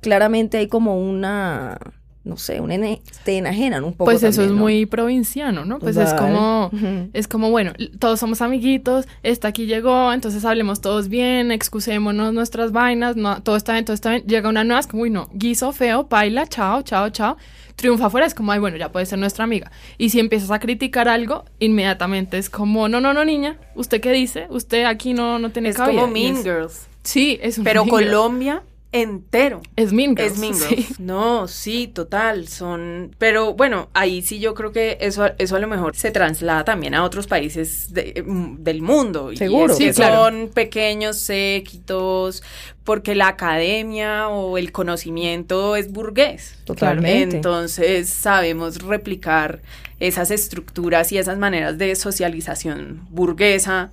claramente 0.00 0.58
hay 0.58 0.68
como 0.68 0.98
una 0.98 1.78
no 2.28 2.36
sé, 2.36 2.60
una 2.60 2.74
este, 2.74 3.38
enajena, 3.38 3.78
un 3.78 3.94
poco. 3.94 4.04
Pues 4.04 4.22
eso 4.22 4.42
es 4.42 4.52
muy 4.52 4.84
provinciano, 4.86 5.64
¿no? 5.64 5.78
Pues 5.78 5.96
es 5.96 6.12
como, 6.12 6.70
es 7.14 7.26
como, 7.26 7.50
bueno, 7.50 7.72
todos 7.98 8.20
somos 8.20 8.42
amiguitos, 8.42 9.08
esta 9.22 9.48
aquí 9.48 9.66
llegó, 9.66 10.12
entonces 10.12 10.44
hablemos 10.44 10.80
todos 10.80 11.08
bien, 11.08 11.50
excusémonos 11.50 12.34
nuestras 12.34 12.70
vainas, 12.70 13.16
no, 13.16 13.42
todo 13.42 13.56
está 13.56 13.72
bien, 13.72 13.86
todo 13.86 13.94
está 13.94 14.10
bien. 14.10 14.24
Llega 14.26 14.48
una 14.48 14.62
nueva, 14.62 14.80
es 14.80 14.86
como, 14.86 15.04
uy, 15.04 15.10
no, 15.10 15.28
guiso 15.32 15.72
feo, 15.72 16.06
baila, 16.08 16.46
chao, 16.46 16.82
chao, 16.82 17.08
chao. 17.10 17.38
Triunfa 17.76 18.06
afuera, 18.06 18.26
es 18.26 18.34
como, 18.34 18.52
ay, 18.52 18.58
bueno, 18.58 18.76
ya 18.76 18.92
puede 18.92 19.06
ser 19.06 19.18
nuestra 19.18 19.44
amiga. 19.44 19.70
Y 19.96 20.10
si 20.10 20.20
empiezas 20.20 20.50
a 20.50 20.58
criticar 20.58 21.08
algo, 21.08 21.44
inmediatamente 21.60 22.36
es 22.36 22.50
como, 22.50 22.88
no, 22.88 23.00
no, 23.00 23.14
no, 23.14 23.24
niña, 23.24 23.56
¿usted 23.74 24.00
qué 24.00 24.12
dice? 24.12 24.48
Usted 24.50 24.84
aquí 24.84 25.14
no, 25.14 25.38
no 25.38 25.50
tiene 25.50 25.70
Es 25.70 25.76
como 25.76 26.06
Mean 26.08 26.42
Girls. 26.42 26.88
Sí, 27.04 27.38
es 27.40 27.56
un 27.56 27.64
Pero 27.64 27.86
Colombia 27.86 28.62
entero. 28.92 29.60
Es 29.76 29.92
Mean 29.92 30.14
Es 30.16 30.38
Mean 30.38 30.54
No, 30.98 31.46
sí, 31.46 31.88
total, 31.88 32.48
son... 32.48 33.14
Pero 33.18 33.54
bueno, 33.54 33.88
ahí 33.92 34.22
sí 34.22 34.40
yo 34.40 34.54
creo 34.54 34.72
que 34.72 34.96
eso, 35.00 35.30
eso 35.38 35.56
a 35.56 35.58
lo 35.58 35.68
mejor 35.68 35.94
se 35.94 36.10
traslada 36.10 36.64
también 36.64 36.94
a 36.94 37.04
otros 37.04 37.26
países 37.26 37.92
mm, 38.24 38.56
del 38.58 38.82
mundo. 38.82 39.30
Seguro. 39.36 39.74
sí, 39.74 39.92
Son 39.92 40.50
pequeños 40.54 41.18
séquitos, 41.18 42.42
porque 42.84 43.14
la 43.14 43.28
academia 43.28 44.28
o 44.28 44.56
el 44.56 44.72
conocimiento 44.72 45.76
es 45.76 45.92
burgués. 45.92 46.58
Totalmente. 46.64 47.36
Entonces 47.36 48.08
sabemos 48.08 48.82
replicar 48.82 49.60
esas 50.00 50.30
estructuras 50.30 51.12
y 51.12 51.18
esas 51.18 51.38
maneras 51.38 51.76
de 51.76 51.94
socialización 51.94 53.06
burguesa 53.10 53.90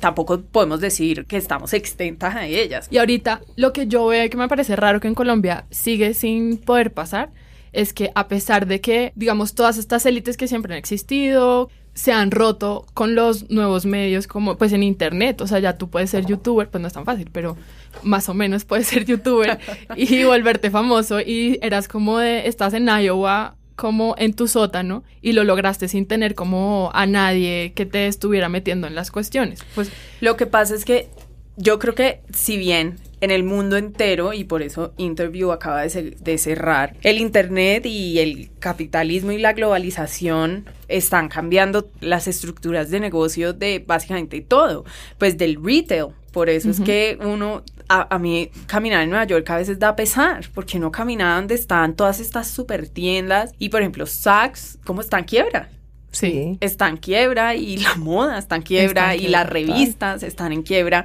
tampoco 0.00 0.42
podemos 0.42 0.80
decir 0.80 1.26
que 1.26 1.36
estamos 1.36 1.72
extentas 1.72 2.34
a 2.34 2.46
ellas. 2.46 2.88
Y 2.90 2.98
ahorita 2.98 3.40
lo 3.56 3.72
que 3.72 3.86
yo 3.86 4.06
veo 4.06 4.28
que 4.30 4.36
me 4.36 4.48
parece 4.48 4.76
raro 4.76 5.00
que 5.00 5.08
en 5.08 5.14
Colombia 5.14 5.66
sigue 5.70 6.14
sin 6.14 6.58
poder 6.58 6.92
pasar 6.92 7.30
es 7.72 7.92
que 7.92 8.10
a 8.14 8.28
pesar 8.28 8.66
de 8.66 8.80
que, 8.80 9.12
digamos, 9.16 9.54
todas 9.54 9.76
estas 9.76 10.06
élites 10.06 10.36
que 10.36 10.48
siempre 10.48 10.72
han 10.72 10.78
existido 10.78 11.68
se 11.92 12.12
han 12.12 12.30
roto 12.30 12.86
con 12.92 13.14
los 13.14 13.50
nuevos 13.50 13.86
medios 13.86 14.26
como 14.26 14.56
pues 14.56 14.72
en 14.72 14.82
internet, 14.82 15.40
o 15.40 15.46
sea, 15.46 15.60
ya 15.60 15.78
tú 15.78 15.88
puedes 15.88 16.10
ser 16.10 16.26
youtuber, 16.26 16.68
pues 16.68 16.80
no 16.82 16.88
es 16.88 16.94
tan 16.94 17.06
fácil, 17.06 17.30
pero 17.32 17.56
más 18.02 18.28
o 18.28 18.34
menos 18.34 18.66
puedes 18.66 18.86
ser 18.86 19.06
youtuber 19.06 19.58
y 19.96 20.24
volverte 20.24 20.70
famoso 20.70 21.20
y 21.20 21.58
eras 21.62 21.88
como 21.88 22.18
de, 22.18 22.48
estás 22.48 22.74
en 22.74 22.86
Iowa 22.86 23.56
como 23.76 24.14
en 24.18 24.34
tu 24.34 24.48
sótano 24.48 25.04
y 25.22 25.32
lo 25.32 25.44
lograste 25.44 25.86
sin 25.86 26.06
tener 26.06 26.34
como 26.34 26.90
a 26.94 27.06
nadie 27.06 27.72
que 27.74 27.86
te 27.86 28.06
estuviera 28.06 28.48
metiendo 28.48 28.86
en 28.86 28.94
las 28.94 29.10
cuestiones. 29.10 29.60
Pues 29.74 29.90
lo 30.20 30.36
que 30.36 30.46
pasa 30.46 30.74
es 30.74 30.84
que 30.84 31.08
yo 31.56 31.78
creo 31.78 31.94
que 31.94 32.20
si 32.32 32.56
bien 32.56 32.96
en 33.20 33.30
el 33.30 33.44
mundo 33.44 33.76
entero, 33.76 34.34
y 34.34 34.44
por 34.44 34.62
eso 34.62 34.92
Interview 34.98 35.50
acaba 35.50 35.86
de, 35.86 36.38
cerrar, 36.38 36.96
el 37.02 37.18
Internet 37.18 37.86
y 37.86 38.18
el 38.18 38.50
capitalismo 38.58 39.32
y 39.32 39.38
la 39.38 39.54
globalización 39.54 40.66
están 40.88 41.28
cambiando 41.28 41.90
las 42.00 42.28
estructuras 42.28 42.90
de 42.90 43.00
negocio 43.00 43.54
de 43.54 43.82
básicamente 43.84 44.40
todo, 44.42 44.84
pues 45.18 45.38
del 45.38 45.58
retail. 45.62 46.08
Por 46.30 46.50
eso 46.50 46.70
es 46.70 46.80
que 46.80 47.18
uno 47.22 47.62
a, 47.88 48.18
mí 48.18 48.50
caminar 48.66 49.02
en 49.02 49.10
Nueva 49.10 49.24
York 49.24 49.48
a 49.50 49.56
veces 49.56 49.78
da 49.78 49.96
pesar, 49.96 50.46
porque 50.54 50.78
no 50.78 50.90
caminaba 50.90 51.36
donde 51.36 51.54
están 51.54 51.94
todas 51.94 52.20
estas 52.20 52.48
super 52.48 52.88
tiendas 52.88 53.52
y 53.58 53.68
por 53.68 53.80
ejemplo 53.80 54.06
Saks, 54.06 54.78
¿cómo 54.84 55.00
está 55.00 55.18
en 55.18 55.24
quiebra? 55.24 55.70
Sí. 56.10 56.56
Está 56.60 56.88
en 56.88 56.96
quiebra 56.96 57.54
y 57.54 57.76
la 57.76 57.94
moda 57.96 58.38
está 58.38 58.56
en 58.56 58.62
quiebra 58.62 59.16
y 59.16 59.28
las 59.28 59.48
revistas 59.48 60.22
están 60.22 60.52
en 60.52 60.62
quiebra 60.62 61.04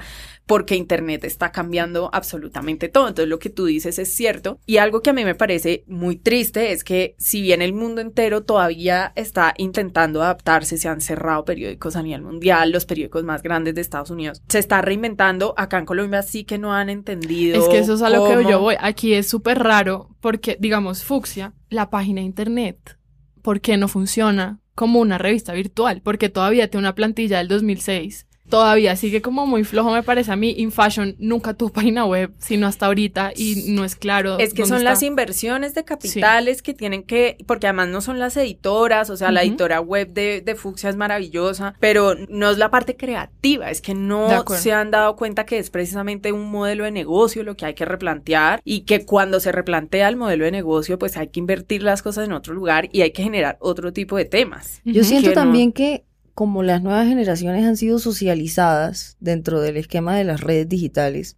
porque 0.52 0.76
Internet 0.76 1.24
está 1.24 1.54
cambiando 1.54 2.10
absolutamente 2.12 2.90
todo. 2.90 3.08
Entonces 3.08 3.30
lo 3.30 3.40
que 3.40 3.50
tú 3.50 3.68
dices 3.68 3.98
es 4.00 4.14
cierto. 4.14 4.60
Y 4.66 4.80
algo 4.80 5.02
que 5.02 5.12
a 5.12 5.14
mí 5.14 5.24
me 5.24 5.34
parece 5.34 5.86
muy 5.88 6.18
triste 6.18 6.74
es 6.74 6.84
que 6.84 7.16
si 7.18 7.42
bien 7.42 7.62
el 7.62 7.72
mundo 7.72 8.02
entero 8.02 8.44
todavía 8.44 9.14
está 9.16 9.54
intentando 9.56 10.22
adaptarse, 10.22 10.78
se 10.78 10.90
han 10.90 11.00
cerrado 11.00 11.46
periódicos 11.46 11.96
a 11.96 12.04
nivel 12.04 12.24
mundial, 12.24 12.74
los 12.74 12.86
periódicos 12.86 13.24
más 13.24 13.44
grandes 13.44 13.76
de 13.76 13.80
Estados 13.80 14.10
Unidos, 14.10 14.44
se 14.50 14.60
está 14.60 14.82
reinventando. 14.82 15.54
Acá 15.56 15.80
en 15.80 15.86
Colombia 15.86 16.22
sí 16.22 16.44
que 16.44 16.58
no 16.58 16.74
han 16.74 16.90
entendido. 16.90 17.58
Es 17.58 17.70
que 17.70 17.80
eso 17.80 17.94
es 17.94 18.02
a 18.02 18.10
lo 18.10 18.28
que 18.28 18.44
yo 18.44 18.60
voy. 18.60 18.76
Aquí 18.82 19.14
es 19.14 19.30
súper 19.30 19.58
raro 19.58 20.10
porque, 20.20 20.58
digamos, 20.60 21.06
Fuxia, 21.06 21.54
la 21.70 21.90
página 21.90 22.20
de 22.20 22.26
Internet, 22.26 22.98
¿por 23.42 23.62
qué 23.62 23.78
no 23.78 23.88
funciona? 23.88 24.58
como 24.74 25.00
una 25.00 25.18
revista 25.18 25.54
virtual, 25.54 26.02
porque 26.02 26.30
todavía 26.30 26.70
tiene 26.70 26.86
una 26.86 26.96
plantilla 26.96 27.38
del 27.38 27.50
2006 27.50 28.26
todavía 28.52 28.96
sigue 28.96 29.24
como 29.24 29.48
muy 29.48 29.64
flojo, 29.64 29.92
me 29.92 30.04
parece 30.04 30.32
a 30.32 30.36
mí. 30.36 30.54
InFashion 30.58 31.16
nunca 31.18 31.56
tuvo 31.56 31.70
página 31.72 32.06
web, 32.06 32.32
sino 32.38 32.68
hasta 32.68 32.86
ahorita, 32.86 33.32
y 33.36 33.72
no 33.72 33.84
es 33.84 33.96
claro. 33.96 34.38
Es 34.38 34.54
que 34.54 34.68
son 34.68 34.84
las 34.84 35.02
inversiones 35.02 35.74
de 35.74 35.84
capitales 35.84 36.62
que 36.62 36.76
tienen 36.76 37.02
que, 37.02 37.38
porque 37.48 37.68
además 37.68 37.88
no 37.88 38.02
son 38.02 38.20
las 38.20 38.38
editoras, 38.38 39.10
o 39.10 39.18
sea, 39.18 39.32
la 39.32 39.42
editora 39.42 39.80
web 39.80 40.14
de, 40.14 40.42
de 40.42 40.56
Fuxia 40.56 40.90
es 40.90 40.96
maravillosa, 40.96 41.74
pero 41.80 42.14
no 42.30 42.52
es 42.52 42.58
la 42.58 42.70
parte 42.70 42.96
creativa, 42.96 43.72
es 43.72 43.82
que 43.82 43.96
no 43.96 44.46
se 44.48 44.74
han 44.74 44.92
dado 44.92 45.16
cuenta 45.16 45.46
que 45.46 45.58
es 45.58 45.70
precisamente 45.70 46.32
un 46.32 46.52
modelo 46.52 46.84
de 46.84 46.92
negocio 46.92 47.44
lo 47.44 47.56
que 47.56 47.66
hay 47.66 47.74
que 47.74 47.86
replantear 47.86 48.62
y 48.66 48.82
que 48.82 49.06
cuando 49.06 49.40
se 49.40 49.52
replantea 49.52 50.10
el 50.10 50.18
modelo 50.18 50.46
de 50.46 50.52
negocio, 50.52 51.00
pues 51.00 51.16
hay 51.16 51.30
que 51.30 51.40
invertir 51.40 51.84
las 51.84 52.02
cosas 52.02 52.26
en 52.26 52.34
otro 52.34 52.54
lugar 52.54 52.90
y 52.92 53.02
hay 53.02 53.12
que 53.12 53.24
generar 53.24 53.58
otro 53.62 53.94
tipo 53.94 54.18
de 54.18 54.26
temas. 54.26 54.82
Yo 54.84 55.04
siento 55.06 55.32
también 55.32 55.72
que 55.72 56.04
como 56.34 56.64
las 56.64 56.82
nuevas 56.82 57.08
generaciones 57.08 57.66
han 57.66 57.78
sido 57.78 58.00
socializadas 58.00 59.18
dentro 59.20 59.62
del 59.62 59.78
esquema 59.78 60.16
de 60.16 60.24
las 60.24 60.42
redes 60.42 60.68
digitales, 60.70 61.38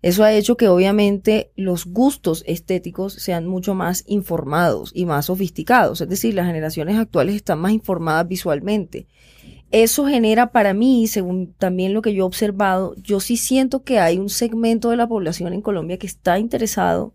eso 0.00 0.22
ha 0.22 0.32
hecho 0.32 0.56
que 0.56 0.68
obviamente 0.68 1.50
los 1.56 1.84
gustos 1.86 2.44
estéticos 2.46 3.14
sean 3.14 3.46
mucho 3.46 3.74
más 3.74 4.04
informados 4.06 4.92
y 4.94 5.06
más 5.06 5.26
sofisticados. 5.26 6.00
Es 6.00 6.08
decir, 6.08 6.34
las 6.34 6.46
generaciones 6.46 6.96
actuales 6.96 7.34
están 7.34 7.58
más 7.58 7.72
informadas 7.72 8.28
visualmente. 8.28 9.08
Eso 9.72 10.06
genera 10.06 10.52
para 10.52 10.72
mí, 10.72 11.08
según 11.08 11.52
también 11.52 11.92
lo 11.92 12.00
que 12.00 12.14
yo 12.14 12.22
he 12.22 12.26
observado, 12.26 12.94
yo 13.02 13.20
sí 13.20 13.36
siento 13.36 13.82
que 13.82 13.98
hay 13.98 14.18
un 14.18 14.30
segmento 14.30 14.90
de 14.90 14.96
la 14.96 15.08
población 15.08 15.52
en 15.52 15.62
Colombia 15.62 15.98
que 15.98 16.06
está 16.06 16.38
interesado 16.38 17.14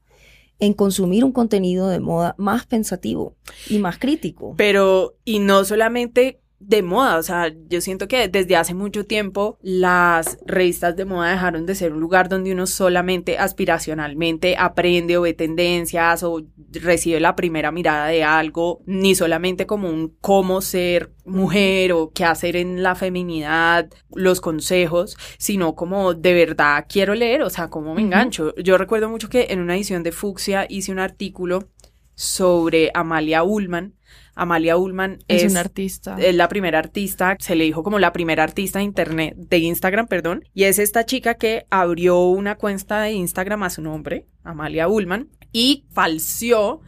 en 0.59 0.73
consumir 0.73 1.25
un 1.25 1.31
contenido 1.31 1.87
de 1.87 1.99
moda 1.99 2.35
más 2.37 2.65
pensativo 2.67 3.35
y 3.69 3.79
más 3.79 3.97
crítico. 3.97 4.53
Pero, 4.55 5.15
y 5.25 5.39
no 5.39 5.65
solamente 5.65 6.42
de 6.67 6.81
moda, 6.81 7.17
o 7.17 7.23
sea, 7.23 7.53
yo 7.67 7.81
siento 7.81 8.07
que 8.07 8.27
desde 8.27 8.55
hace 8.55 8.73
mucho 8.73 9.05
tiempo 9.05 9.57
las 9.61 10.37
revistas 10.45 10.95
de 10.95 11.05
moda 11.05 11.31
dejaron 11.31 11.65
de 11.65 11.75
ser 11.75 11.93
un 11.93 11.99
lugar 11.99 12.29
donde 12.29 12.51
uno 12.51 12.67
solamente 12.67 13.37
aspiracionalmente 13.37 14.55
aprende 14.57 15.17
o 15.17 15.21
ve 15.21 15.33
tendencias 15.33 16.23
o 16.23 16.41
recibe 16.71 17.19
la 17.19 17.35
primera 17.35 17.71
mirada 17.71 18.07
de 18.07 18.23
algo, 18.23 18.81
ni 18.85 19.15
solamente 19.15 19.65
como 19.65 19.89
un 19.89 20.15
cómo 20.21 20.61
ser 20.61 21.11
mujer 21.25 21.93
o 21.93 22.11
qué 22.11 22.25
hacer 22.25 22.55
en 22.55 22.83
la 22.83 22.95
feminidad, 22.95 23.89
los 24.13 24.41
consejos, 24.41 25.17
sino 25.37 25.75
como 25.75 26.13
de 26.13 26.33
verdad 26.33 26.85
quiero 26.87 27.13
leer, 27.15 27.43
o 27.43 27.49
sea, 27.49 27.69
cómo 27.69 27.93
me 27.93 28.01
engancho. 28.01 28.55
Yo 28.55 28.77
recuerdo 28.77 29.09
mucho 29.09 29.29
que 29.29 29.47
en 29.49 29.59
una 29.59 29.75
edición 29.75 30.03
de 30.03 30.11
Fuxia 30.11 30.65
hice 30.69 30.91
un 30.91 30.99
artículo 30.99 31.69
sobre 32.15 32.91
Amalia 32.93 33.43
Ullman, 33.43 33.95
Amalia 34.35 34.77
Ullman 34.77 35.19
es, 35.27 35.49
una 35.51 35.59
artista. 35.59 36.15
Es 36.19 36.33
la 36.35 36.47
primera 36.47 36.79
artista, 36.79 37.35
se 37.39 37.55
le 37.55 37.63
dijo 37.65 37.83
como 37.83 37.99
la 37.99 38.11
primera 38.13 38.43
artista 38.43 38.79
de 38.79 38.85
internet, 38.85 39.35
de 39.37 39.57
Instagram, 39.59 40.07
perdón, 40.07 40.43
y 40.53 40.63
es 40.63 40.79
esta 40.79 41.05
chica 41.05 41.35
que 41.35 41.65
abrió 41.69 42.19
una 42.25 42.55
cuenta 42.55 43.01
de 43.01 43.11
Instagram 43.11 43.63
a 43.63 43.69
su 43.69 43.81
nombre, 43.81 44.25
Amalia 44.43 44.87
Ullman, 44.87 45.29
y 45.51 45.85
falseó 45.93 46.81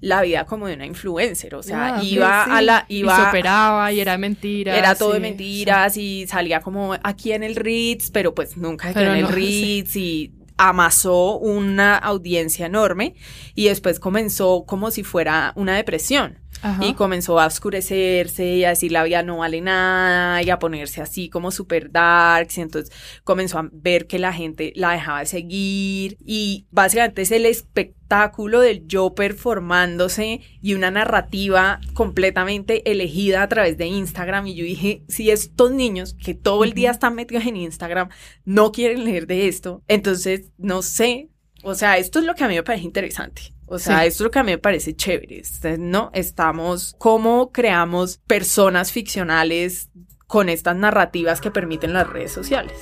la 0.00 0.20
vida 0.22 0.44
como 0.46 0.66
de 0.66 0.74
una 0.74 0.84
influencer, 0.84 1.54
o 1.54 1.62
sea, 1.62 1.96
Ah, 1.96 2.02
iba 2.02 2.44
sí. 2.44 2.50
a 2.52 2.60
la, 2.62 2.84
Y 2.88 2.98
iba 2.98 3.16
se 3.16 3.22
operaba 3.22 3.92
y 3.92 4.00
era 4.00 4.18
mentira. 4.18 4.76
era 4.76 4.94
todo 4.96 5.10
de 5.10 5.16
sí, 5.16 5.22
mentiras 5.22 5.96
y 5.96 6.26
salía 6.26 6.60
como 6.60 6.94
aquí 7.04 7.32
en 7.32 7.44
el 7.44 7.54
Ritz, 7.54 8.10
pero 8.10 8.34
pues 8.34 8.56
nunca 8.56 8.88
se 8.88 8.94
quedó 8.94 9.02
Pero 9.04 9.14
en 9.14 9.24
el 9.26 9.28
Ritz 9.32 9.94
y 9.96 10.32
amasó 10.56 11.38
una 11.38 11.96
audiencia 11.96 12.66
enorme 12.66 13.14
y 13.54 13.66
después 13.68 13.98
comenzó 14.00 14.64
como 14.66 14.90
si 14.90 15.04
fuera 15.04 15.52
una 15.56 15.76
depresión. 15.76 16.38
Ajá. 16.62 16.84
Y 16.84 16.94
comenzó 16.94 17.40
a 17.40 17.46
oscurecerse 17.46 18.44
y 18.44 18.64
a 18.64 18.70
decir 18.70 18.92
la 18.92 19.04
vida 19.04 19.22
no 19.22 19.38
vale 19.38 19.60
nada 19.60 20.42
y 20.42 20.50
a 20.50 20.58
ponerse 20.58 21.02
así 21.02 21.28
como 21.28 21.50
super 21.50 21.90
darks. 21.90 22.58
Y 22.58 22.60
entonces 22.62 22.94
comenzó 23.24 23.58
a 23.58 23.68
ver 23.72 24.06
que 24.06 24.18
la 24.18 24.32
gente 24.32 24.72
la 24.76 24.92
dejaba 24.92 25.20
de 25.20 25.26
seguir. 25.26 26.16
Y 26.24 26.66
básicamente 26.70 27.22
es 27.22 27.30
el 27.32 27.46
espectáculo 27.46 28.60
del 28.60 28.86
yo 28.86 29.14
performándose 29.14 30.40
y 30.60 30.74
una 30.74 30.90
narrativa 30.90 31.80
completamente 31.94 32.90
elegida 32.90 33.42
a 33.42 33.48
través 33.48 33.76
de 33.76 33.86
Instagram. 33.86 34.46
Y 34.46 34.54
yo 34.54 34.64
dije, 34.64 35.02
si 35.08 35.30
estos 35.30 35.72
niños 35.72 36.14
que 36.14 36.34
todo 36.34 36.64
el 36.64 36.74
día 36.74 36.90
están 36.90 37.14
metidos 37.14 37.46
en 37.46 37.56
Instagram 37.56 38.08
no 38.44 38.72
quieren 38.72 39.04
leer 39.04 39.26
de 39.26 39.48
esto, 39.48 39.82
entonces 39.88 40.52
no 40.58 40.82
sé. 40.82 41.28
O 41.64 41.74
sea, 41.74 41.96
esto 41.96 42.18
es 42.18 42.24
lo 42.24 42.34
que 42.34 42.44
a 42.44 42.48
mí 42.48 42.54
me 42.54 42.62
parece 42.62 42.84
interesante. 42.84 43.54
O 43.72 43.78
sea, 43.78 44.00
Sí. 44.00 44.08
esto 44.08 44.22
es 44.22 44.24
lo 44.26 44.30
que 44.30 44.38
a 44.38 44.42
mí 44.42 44.50
me 44.50 44.58
parece 44.58 44.94
chévere, 44.94 45.40
¿no? 45.78 46.10
Estamos, 46.12 46.94
cómo 46.98 47.52
creamos 47.52 48.18
personas 48.26 48.92
ficcionales 48.92 49.88
con 50.26 50.50
estas 50.50 50.76
narrativas 50.76 51.40
que 51.40 51.50
permiten 51.50 51.94
las 51.94 52.06
redes 52.06 52.32
sociales. 52.32 52.76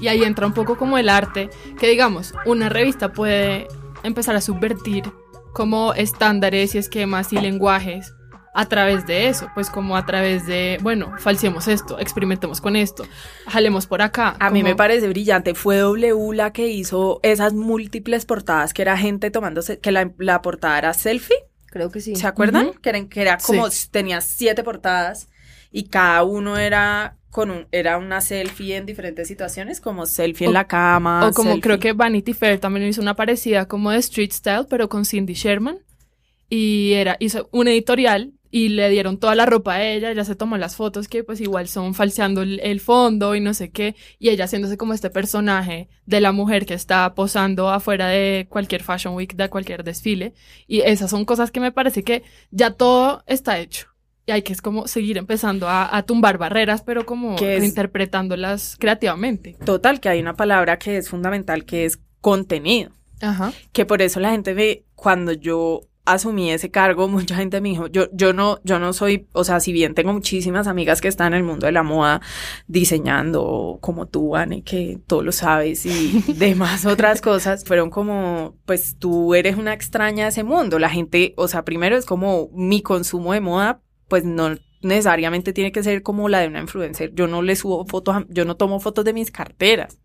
Y 0.00 0.08
ahí 0.08 0.22
entra 0.22 0.46
un 0.46 0.52
poco 0.52 0.76
como 0.76 0.98
el 0.98 1.08
arte, 1.08 1.50
que 1.78 1.88
digamos, 1.88 2.34
una 2.44 2.68
revista 2.68 3.12
puede 3.12 3.66
empezar 4.02 4.36
a 4.36 4.40
subvertir 4.40 5.10
como 5.56 5.94
estándares 5.94 6.74
y 6.74 6.78
esquemas 6.78 7.32
y 7.32 7.40
lenguajes 7.40 8.12
a 8.54 8.66
través 8.66 9.06
de 9.06 9.28
eso, 9.28 9.48
pues 9.54 9.70
como 9.70 9.96
a 9.96 10.04
través 10.04 10.46
de, 10.46 10.78
bueno, 10.82 11.14
falsemos 11.18 11.66
esto, 11.66 11.98
experimentemos 11.98 12.60
con 12.60 12.76
esto, 12.76 13.06
jalemos 13.46 13.86
por 13.86 14.02
acá. 14.02 14.36
A 14.38 14.50
mí 14.50 14.62
me 14.62 14.76
parece 14.76 15.08
brillante. 15.08 15.54
Fue 15.54 15.78
W 15.78 16.34
la 16.34 16.52
que 16.52 16.68
hizo 16.68 17.20
esas 17.22 17.54
múltiples 17.54 18.26
portadas 18.26 18.74
que 18.74 18.82
era 18.82 18.98
gente 18.98 19.30
tomándose, 19.30 19.78
que 19.78 19.92
la, 19.92 20.12
la 20.18 20.42
portada 20.42 20.76
era 20.76 20.92
selfie. 20.92 21.36
Creo 21.68 21.90
que 21.90 22.00
sí. 22.00 22.16
¿Se 22.16 22.26
acuerdan? 22.26 22.72
Que, 22.82 23.08
era 23.14 23.38
como, 23.38 23.70
Sí. 23.70 23.88
tenía 23.90 24.20
siete 24.20 24.62
portadas 24.62 25.30
y 25.72 25.84
cada 25.84 26.22
uno 26.22 26.58
era 26.58 27.16
con 27.36 27.50
un, 27.50 27.66
era 27.70 27.98
una 27.98 28.22
selfie 28.22 28.76
en 28.76 28.86
diferentes 28.86 29.28
situaciones, 29.28 29.80
como 29.82 30.06
selfie 30.06 30.46
en 30.46 30.54
la 30.54 30.66
cama. 30.66 31.28
O 31.28 31.32
como 31.32 31.50
selfie- 31.56 31.60
creo 31.60 31.78
que 31.78 31.92
Vanity 31.92 32.32
Fair 32.32 32.58
también 32.58 32.86
hizo 32.88 33.02
una 33.02 33.14
parecida 33.14 33.68
como 33.68 33.90
de 33.90 33.98
Street 33.98 34.32
Style, 34.32 34.64
pero 34.70 34.88
con 34.88 35.04
Cindy 35.04 35.34
Sherman. 35.34 35.78
Y 36.48 36.92
era, 36.94 37.16
hizo 37.20 37.48
un 37.52 37.68
editorial 37.68 38.32
y 38.50 38.70
le 38.70 38.88
dieron 38.88 39.18
toda 39.18 39.34
la 39.34 39.44
ropa 39.44 39.74
a 39.74 39.84
ella, 39.84 40.10
ella 40.10 40.24
se 40.24 40.34
tomó 40.36 40.56
las 40.56 40.76
fotos 40.76 41.08
que 41.08 41.24
pues 41.24 41.40
igual 41.42 41.68
son 41.68 41.92
falseando 41.92 42.40
el, 42.42 42.58
el 42.62 42.80
fondo 42.80 43.34
y 43.34 43.40
no 43.40 43.52
sé 43.52 43.70
qué, 43.70 43.96
y 44.18 44.30
ella 44.30 44.44
haciéndose 44.44 44.76
como 44.78 44.94
este 44.94 45.10
personaje 45.10 45.88
de 46.06 46.20
la 46.22 46.32
mujer 46.32 46.64
que 46.64 46.72
está 46.74 47.14
posando 47.14 47.68
afuera 47.68 48.06
de 48.08 48.46
cualquier 48.48 48.82
Fashion 48.82 49.14
Week, 49.14 49.34
de 49.34 49.50
cualquier 49.50 49.84
desfile. 49.84 50.32
Y 50.66 50.80
esas 50.80 51.10
son 51.10 51.24
cosas 51.26 51.50
que 51.50 51.60
me 51.60 51.72
parece 51.72 52.02
que 52.02 52.22
ya 52.50 52.70
todo 52.70 53.22
está 53.26 53.58
hecho. 53.58 53.88
Y 54.26 54.32
hay 54.32 54.42
que 54.42 54.52
es 54.52 54.60
como 54.60 54.88
seguir 54.88 55.18
empezando 55.18 55.68
a, 55.68 55.96
a 55.96 56.02
tumbar 56.02 56.36
barreras, 56.36 56.82
pero 56.82 57.06
como 57.06 57.36
Que 57.36 57.58
reinterpretándolas 57.58 58.76
creativamente. 58.78 59.56
Total, 59.64 60.00
que 60.00 60.08
hay 60.08 60.20
una 60.20 60.34
palabra 60.34 60.78
que 60.78 60.96
es 60.96 61.08
fundamental, 61.08 61.64
que 61.64 61.84
es 61.84 62.00
contenido. 62.20 62.90
Ajá. 63.22 63.52
que 63.72 63.86
por 63.86 64.02
eso 64.02 64.20
la 64.20 64.32
gente 64.32 64.52
ve 64.52 64.84
cuando 64.94 65.32
yo 65.32 65.88
asumí 66.06 66.50
ese 66.50 66.70
cargo, 66.70 67.08
mucha 67.08 67.36
gente 67.36 67.60
me 67.60 67.70
dijo, 67.70 67.88
yo, 67.88 68.08
yo 68.12 68.32
no, 68.32 68.60
yo 68.64 68.78
no 68.78 68.92
soy, 68.92 69.26
o 69.32 69.44
sea, 69.44 69.60
si 69.60 69.72
bien 69.72 69.94
tengo 69.94 70.12
muchísimas 70.12 70.66
amigas 70.66 71.00
que 71.00 71.08
están 71.08 71.34
en 71.34 71.38
el 71.38 71.44
mundo 71.44 71.66
de 71.66 71.72
la 71.72 71.82
moda 71.82 72.22
diseñando, 72.68 73.78
como 73.80 74.06
tú, 74.06 74.36
Anne, 74.36 74.62
que 74.62 74.98
todo 75.06 75.22
lo 75.22 75.32
sabes 75.32 75.84
y 75.84 76.22
demás 76.36 76.86
otras 76.86 77.20
cosas, 77.20 77.64
fueron 77.64 77.90
como, 77.90 78.56
pues 78.64 78.96
tú 78.98 79.34
eres 79.34 79.56
una 79.56 79.74
extraña 79.74 80.24
de 80.24 80.30
ese 80.30 80.44
mundo. 80.44 80.78
La 80.78 80.88
gente, 80.88 81.34
o 81.36 81.48
sea, 81.48 81.64
primero 81.64 81.96
es 81.96 82.06
como 82.06 82.48
mi 82.52 82.82
consumo 82.82 83.32
de 83.32 83.40
moda, 83.40 83.80
pues 84.08 84.24
no 84.24 84.56
necesariamente 84.82 85.52
tiene 85.52 85.72
que 85.72 85.82
ser 85.82 86.02
como 86.02 86.28
la 86.28 86.40
de 86.40 86.48
una 86.48 86.60
influencer. 86.60 87.12
Yo 87.14 87.26
no 87.26 87.42
le 87.42 87.56
subo 87.56 87.84
fotos, 87.86 88.16
a- 88.16 88.26
yo 88.28 88.44
no 88.44 88.56
tomo 88.56 88.78
fotos 88.80 89.04
de 89.04 89.12
mis 89.12 89.30
carteras. 89.30 89.98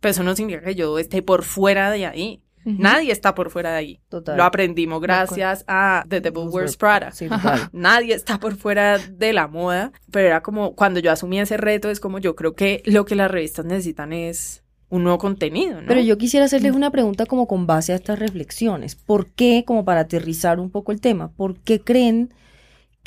Pero 0.00 0.10
eso 0.12 0.22
no 0.22 0.34
significa 0.36 0.64
que 0.64 0.74
yo 0.74 0.98
esté 0.98 1.22
por 1.22 1.42
fuera 1.42 1.90
de 1.90 2.06
ahí. 2.06 2.42
Nadie 2.64 3.12
está 3.12 3.34
por 3.34 3.48
fuera 3.50 3.70
de 3.70 3.76
ahí. 3.78 4.00
Total. 4.10 4.36
Lo 4.36 4.44
aprendimos 4.44 5.00
gracias 5.00 5.64
a 5.68 6.04
The 6.06 6.20
Devil 6.20 6.48
Wears 6.50 6.76
Prada. 6.76 7.12
Sí. 7.12 7.26
Nadie 7.72 8.12
está 8.14 8.38
por 8.38 8.56
fuera 8.56 8.98
de 8.98 9.32
la 9.32 9.48
moda, 9.48 9.90
pero 10.10 10.26
era 10.26 10.42
como 10.42 10.74
cuando 10.74 11.00
yo 11.00 11.10
asumí 11.10 11.40
ese 11.40 11.56
reto, 11.56 11.88
es 11.88 11.98
como 11.98 12.18
yo 12.18 12.36
creo 12.36 12.54
que 12.54 12.82
lo 12.84 13.06
que 13.06 13.14
las 13.14 13.30
revistas 13.30 13.64
necesitan 13.64 14.12
es 14.12 14.64
un 14.90 15.02
nuevo 15.02 15.16
contenido, 15.18 15.80
¿no? 15.80 15.88
Pero 15.88 16.00
yo 16.02 16.18
quisiera 16.18 16.44
hacerles 16.46 16.74
una 16.74 16.90
pregunta 16.90 17.24
como 17.24 17.46
con 17.46 17.66
base 17.66 17.92
a 17.92 17.96
estas 17.96 18.18
reflexiones. 18.18 18.96
¿Por 18.96 19.30
qué, 19.32 19.64
como 19.66 19.84
para 19.86 20.00
aterrizar 20.00 20.60
un 20.60 20.70
poco 20.70 20.92
el 20.92 21.00
tema, 21.00 21.30
por 21.32 21.58
qué 21.60 21.80
creen 21.80 22.34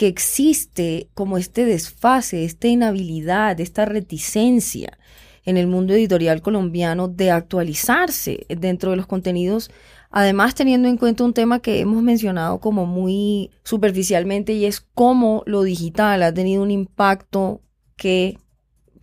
que 0.02 0.08
existe 0.08 1.12
como 1.14 1.38
este 1.38 1.64
desfase, 1.64 2.44
esta 2.44 2.68
inhabilidad, 2.68 3.60
esta 3.60 3.86
reticencia 3.86 4.98
en 5.46 5.58
el 5.58 5.68
mundo 5.68 5.94
editorial 5.94 6.42
colombiano 6.42 7.08
de 7.08 7.30
actualizarse 7.30 8.48
dentro 8.50 8.90
de 8.90 8.98
los 8.98 9.06
contenidos? 9.06 9.70
Además, 10.10 10.56
teniendo 10.56 10.88
en 10.88 10.98
cuenta 10.98 11.24
un 11.24 11.36
tema 11.36 11.60
que 11.60 11.82
hemos 11.82 12.02
mencionado 12.02 12.60
como 12.60 12.88
muy 12.88 13.52
superficialmente 13.64 14.54
y 14.54 14.66
es 14.66 14.82
cómo 14.82 15.44
lo 15.46 15.62
digital 15.62 16.24
ha 16.24 16.34
tenido 16.34 16.64
un 16.64 16.72
impacto 16.72 17.62
que 17.96 18.40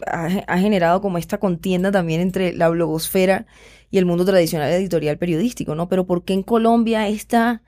ha, 0.05 0.59
generado 0.59 1.01
como 1.01 1.19
esta 1.19 1.39
contienda 1.39 1.93
también 1.93 2.21
entre 2.21 2.55
la 2.55 2.71
blogosfera 2.71 3.47
y 3.89 3.99
el 3.99 4.05
mundo 4.05 4.25
tradicional 4.25 4.73
editorial 4.73 5.17
periodístico, 5.17 5.77
¿no? 5.77 5.89
Pero 5.89 6.09
¿por 6.09 6.25
qué 6.25 6.33
en 6.33 6.43
Colombia 6.43 7.07
esta, 7.07 7.63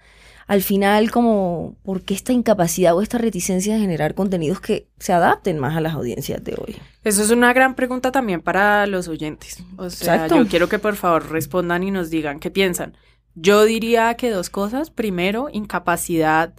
al 0.51 0.63
final, 0.63 1.13
como, 1.13 1.77
por 1.85 2.03
qué 2.03 2.13
esta 2.13 2.33
incapacidad 2.33 2.97
o 2.97 3.03
esta 3.03 3.19
reticencia 3.19 3.75
de 3.75 3.81
generar 3.81 4.17
contenidos 4.17 4.61
que 4.61 4.89
se 4.99 5.13
adapten 5.13 5.61
más 5.61 5.77
a 5.77 5.81
las 5.81 5.95
audiencias 5.95 6.43
de 6.43 6.57
hoy? 6.59 6.75
Eso 7.05 7.23
es 7.23 7.31
una 7.31 7.53
gran 7.53 7.77
pregunta 7.77 8.11
también 8.11 8.41
para 8.41 8.85
los 8.89 9.07
oyentes. 9.07 9.63
O 9.77 9.89
sea, 9.91 10.15
Exacto. 10.17 10.39
yo 10.39 10.49
quiero 10.49 10.69
que 10.69 10.81
por 10.81 10.97
favor 10.97 11.31
respondan 11.31 11.85
y 11.85 11.93
nos 11.93 12.11
digan 12.11 12.41
qué 12.41 12.51
piensan. 12.51 12.97
Yo 13.37 13.63
diría 13.65 14.13
que 14.15 14.29
dos 14.31 14.51
cosas. 14.51 14.91
Primero, 14.91 15.47
incapacidad 15.53 16.53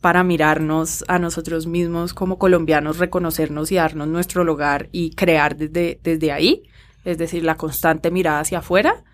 para 0.00 0.24
mirarnos 0.24 1.04
a 1.06 1.20
nosotros 1.20 1.68
mismos 1.68 2.12
como 2.12 2.40
colombianos, 2.40 2.98
reconocernos 2.98 3.70
y 3.70 3.76
darnos 3.76 4.08
nuestro 4.08 4.42
lugar 4.42 4.88
y 4.90 5.10
crear 5.10 5.54
desde, 5.54 6.00
desde 6.02 6.32
ahí, 6.32 6.64
es 7.04 7.18
decir, 7.18 7.44
la 7.44 7.56
constante 7.56 8.10
mirada 8.10 8.40
hacia 8.40 8.58
afuera. 8.58 9.04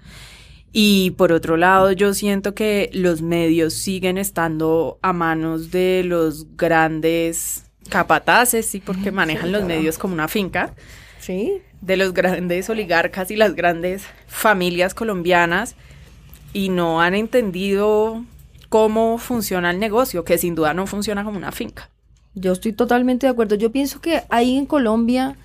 Y 0.72 1.10
por 1.12 1.32
otro 1.32 1.56
lado, 1.56 1.92
yo 1.92 2.14
siento 2.14 2.54
que 2.54 2.88
los 2.94 3.20
medios 3.20 3.74
siguen 3.74 4.16
estando 4.16 4.98
a 5.02 5.12
manos 5.12 5.70
de 5.70 6.02
los 6.04 6.56
grandes 6.56 7.64
capataces, 7.90 8.66
sí, 8.66 8.80
porque 8.80 9.10
manejan 9.12 9.52
los 9.52 9.62
claro. 9.64 9.74
medios 9.76 9.98
como 9.98 10.14
una 10.14 10.28
finca, 10.28 10.74
Sí. 11.20 11.60
de 11.82 11.96
los 11.96 12.14
grandes 12.14 12.70
oligarcas 12.70 13.30
y 13.30 13.36
las 13.36 13.54
grandes 13.54 14.04
familias 14.26 14.94
colombianas 14.94 15.74
y 16.54 16.68
no 16.70 17.00
han 17.02 17.14
entendido 17.14 18.24
cómo 18.70 19.18
funciona 19.18 19.70
el 19.70 19.78
negocio, 19.78 20.24
que 20.24 20.38
sin 20.38 20.54
duda 20.54 20.72
no 20.72 20.86
funciona 20.86 21.22
como 21.22 21.36
una 21.36 21.52
finca. 21.52 21.90
Yo 22.34 22.52
estoy 22.52 22.72
totalmente 22.72 23.26
de 23.26 23.32
acuerdo. 23.32 23.56
Yo 23.56 23.70
pienso 23.70 24.00
que 24.00 24.22
hay 24.30 24.56
en 24.56 24.64
Colombia 24.64 25.36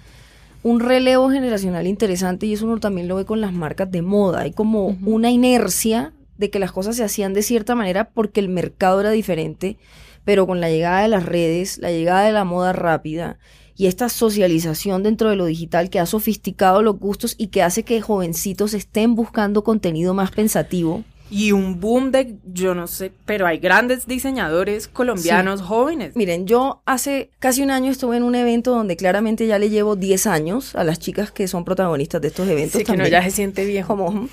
un 0.63 0.79
relevo 0.79 1.29
generacional 1.29 1.87
interesante 1.87 2.45
y 2.45 2.53
eso 2.53 2.65
uno 2.65 2.79
también 2.79 3.07
lo 3.07 3.15
ve 3.15 3.25
con 3.25 3.41
las 3.41 3.53
marcas 3.53 3.91
de 3.91 4.01
moda. 4.01 4.41
Hay 4.41 4.51
como 4.51 4.97
una 5.05 5.31
inercia 5.31 6.13
de 6.37 6.49
que 6.49 6.59
las 6.59 6.71
cosas 6.71 6.95
se 6.95 7.03
hacían 7.03 7.33
de 7.33 7.43
cierta 7.43 7.75
manera 7.75 8.09
porque 8.09 8.39
el 8.39 8.49
mercado 8.49 9.01
era 9.01 9.11
diferente, 9.11 9.77
pero 10.25 10.45
con 10.45 10.59
la 10.59 10.69
llegada 10.69 11.01
de 11.01 11.07
las 11.07 11.25
redes, 11.25 11.77
la 11.77 11.91
llegada 11.91 12.23
de 12.23 12.31
la 12.31 12.43
moda 12.43 12.73
rápida 12.73 13.37
y 13.77 13.85
esta 13.85 14.09
socialización 14.09 15.03
dentro 15.03 15.29
de 15.29 15.35
lo 15.35 15.45
digital 15.45 15.89
que 15.89 15.99
ha 15.99 16.05
sofisticado 16.07 16.81
los 16.81 16.99
gustos 16.99 17.35
y 17.37 17.47
que 17.47 17.61
hace 17.61 17.83
que 17.83 18.01
jovencitos 18.01 18.73
estén 18.73 19.13
buscando 19.13 19.63
contenido 19.63 20.15
más 20.15 20.31
pensativo. 20.31 21.03
Y 21.29 21.51
un 21.51 21.79
boom 21.79 22.11
de, 22.11 22.37
yo 22.45 22.73
no 22.73 22.87
sé, 22.87 23.11
pero 23.25 23.45
hay 23.47 23.57
grandes 23.57 24.07
diseñadores 24.07 24.87
colombianos 24.87 25.61
jóvenes. 25.61 26.15
Miren, 26.15 26.47
yo 26.47 26.81
hace 26.85 27.31
casi 27.39 27.61
un 27.61 27.71
año 27.71 27.91
estuve 27.91 28.17
en 28.17 28.23
un 28.23 28.35
evento 28.35 28.71
donde 28.71 28.95
claramente 28.95 29.45
ya 29.45 29.59
le 29.59 29.69
llevo 29.69 29.95
10 29.95 30.25
años 30.27 30.75
a 30.75 30.83
las 30.83 30.99
chicas 30.99 31.31
que 31.31 31.47
son 31.47 31.65
protagonistas 31.65 32.21
de 32.21 32.29
estos 32.29 32.47
eventos 32.47 32.79
Sí, 32.79 32.85
que 32.85 32.91
no 32.93 33.03
también. 33.03 33.11
ya 33.11 33.23
se 33.23 33.31
siente 33.31 33.65
viejo. 33.65 33.87
Como, 33.95 34.29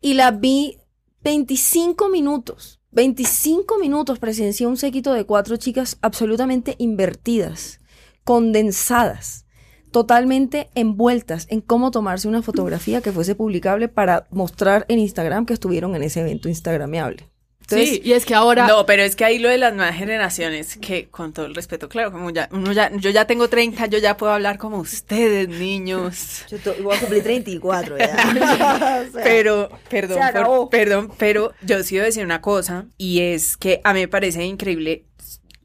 y 0.00 0.14
las 0.14 0.40
vi 0.40 0.78
25 1.22 2.08
minutos 2.08 2.78
25 2.94 3.78
minutos 3.78 4.18
presencié 4.18 4.66
un 4.66 4.76
séquito 4.76 5.14
de 5.14 5.24
cuatro 5.24 5.56
chicas 5.56 5.96
absolutamente 6.02 6.74
invertidas, 6.78 7.80
condensadas, 8.22 9.46
totalmente 9.92 10.68
envueltas 10.74 11.46
en 11.50 11.60
cómo 11.60 11.90
tomarse 11.92 12.26
una 12.26 12.42
fotografía 12.42 13.00
que 13.00 13.12
fuese 13.12 13.34
publicable 13.36 13.88
para 13.88 14.26
mostrar 14.30 14.84
en 14.88 14.98
Instagram 14.98 15.46
que 15.46 15.54
estuvieron 15.54 15.94
en 15.94 16.02
ese 16.02 16.20
evento 16.20 16.48
instagramiable. 16.48 17.28
sí, 17.68 18.02
y 18.04 18.12
es 18.12 18.26
que 18.26 18.34
ahora... 18.34 18.66
No, 18.66 18.84
pero 18.84 19.02
es 19.02 19.16
que 19.16 19.24
ahí 19.24 19.38
lo 19.38 19.48
de 19.48 19.56
las 19.56 19.72
nuevas 19.72 19.94
generaciones, 19.96 20.76
que 20.76 21.08
con 21.08 21.32
todo 21.32 21.46
el 21.46 21.54
respeto, 21.54 21.88
claro, 21.88 22.12
como 22.12 22.28
ya, 22.30 22.48
uno 22.52 22.72
ya, 22.72 22.90
yo 22.96 23.08
ya 23.10 23.26
tengo 23.26 23.48
30, 23.48 23.86
yo 23.86 23.98
ya 23.98 24.16
puedo 24.18 24.32
hablar 24.32 24.58
como 24.58 24.78
ustedes, 24.78 25.48
niños. 25.48 26.44
Yo 26.50 26.58
voy 26.82 26.96
a 26.96 27.00
cumplir 27.00 27.22
34 27.22 27.96
ya. 27.98 28.16
O 29.08 29.12
sea, 29.12 29.22
Pero, 29.24 29.70
perdón, 29.88 30.18
por- 30.34 30.68
perdón, 30.70 31.12
pero 31.16 31.52
yo 31.62 31.82
sí 31.82 31.94
voy 31.94 32.02
a 32.02 32.06
decir 32.06 32.24
una 32.24 32.40
cosa, 32.42 32.86
y 32.98 33.20
es 33.20 33.56
que 33.56 33.80
a 33.84 33.94
mí 33.94 34.00
me 34.00 34.08
parece 34.08 34.44
increíble 34.44 35.04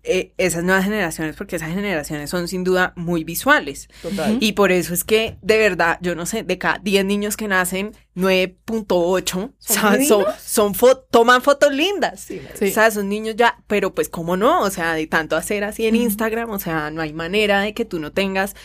eh, 0.07 0.33
esas 0.37 0.63
nuevas 0.63 0.83
generaciones, 0.85 1.35
porque 1.35 1.57
esas 1.57 1.69
generaciones 1.73 2.29
son 2.29 2.47
sin 2.47 2.63
duda 2.63 2.93
muy 2.95 3.23
visuales. 3.23 3.87
Total. 4.01 4.37
Y 4.39 4.53
por 4.53 4.71
eso 4.71 4.93
es 4.93 5.03
que, 5.03 5.37
de 5.41 5.57
verdad, 5.57 5.97
yo 6.01 6.15
no 6.15 6.25
sé, 6.25 6.43
de 6.43 6.57
cada 6.57 6.79
10 6.79 7.05
niños 7.05 7.37
que 7.37 7.47
nacen, 7.47 7.91
9.8 8.15 9.53
son, 9.57 10.03
son, 10.05 10.25
son 10.43 10.73
fo- 10.73 11.03
toman 11.11 11.41
fotos 11.41 11.73
lindas. 11.73 12.21
Sí. 12.21 12.41
O 12.53 12.67
sea, 12.67 12.87
esos 12.87 13.03
niños 13.05 13.35
ya, 13.37 13.57
pero 13.67 13.93
pues 13.93 14.09
cómo 14.09 14.37
no, 14.37 14.61
o 14.61 14.69
sea, 14.69 14.93
de 14.93 15.07
tanto 15.07 15.35
hacer 15.35 15.63
así 15.63 15.85
en 15.85 15.95
Instagram, 15.95 16.49
o 16.49 16.59
sea, 16.59 16.91
no 16.91 17.01
hay 17.01 17.13
manera 17.13 17.61
de 17.61 17.73
que 17.73 17.85
tú 17.85 17.99
no 17.99 18.11
tengas, 18.11 18.55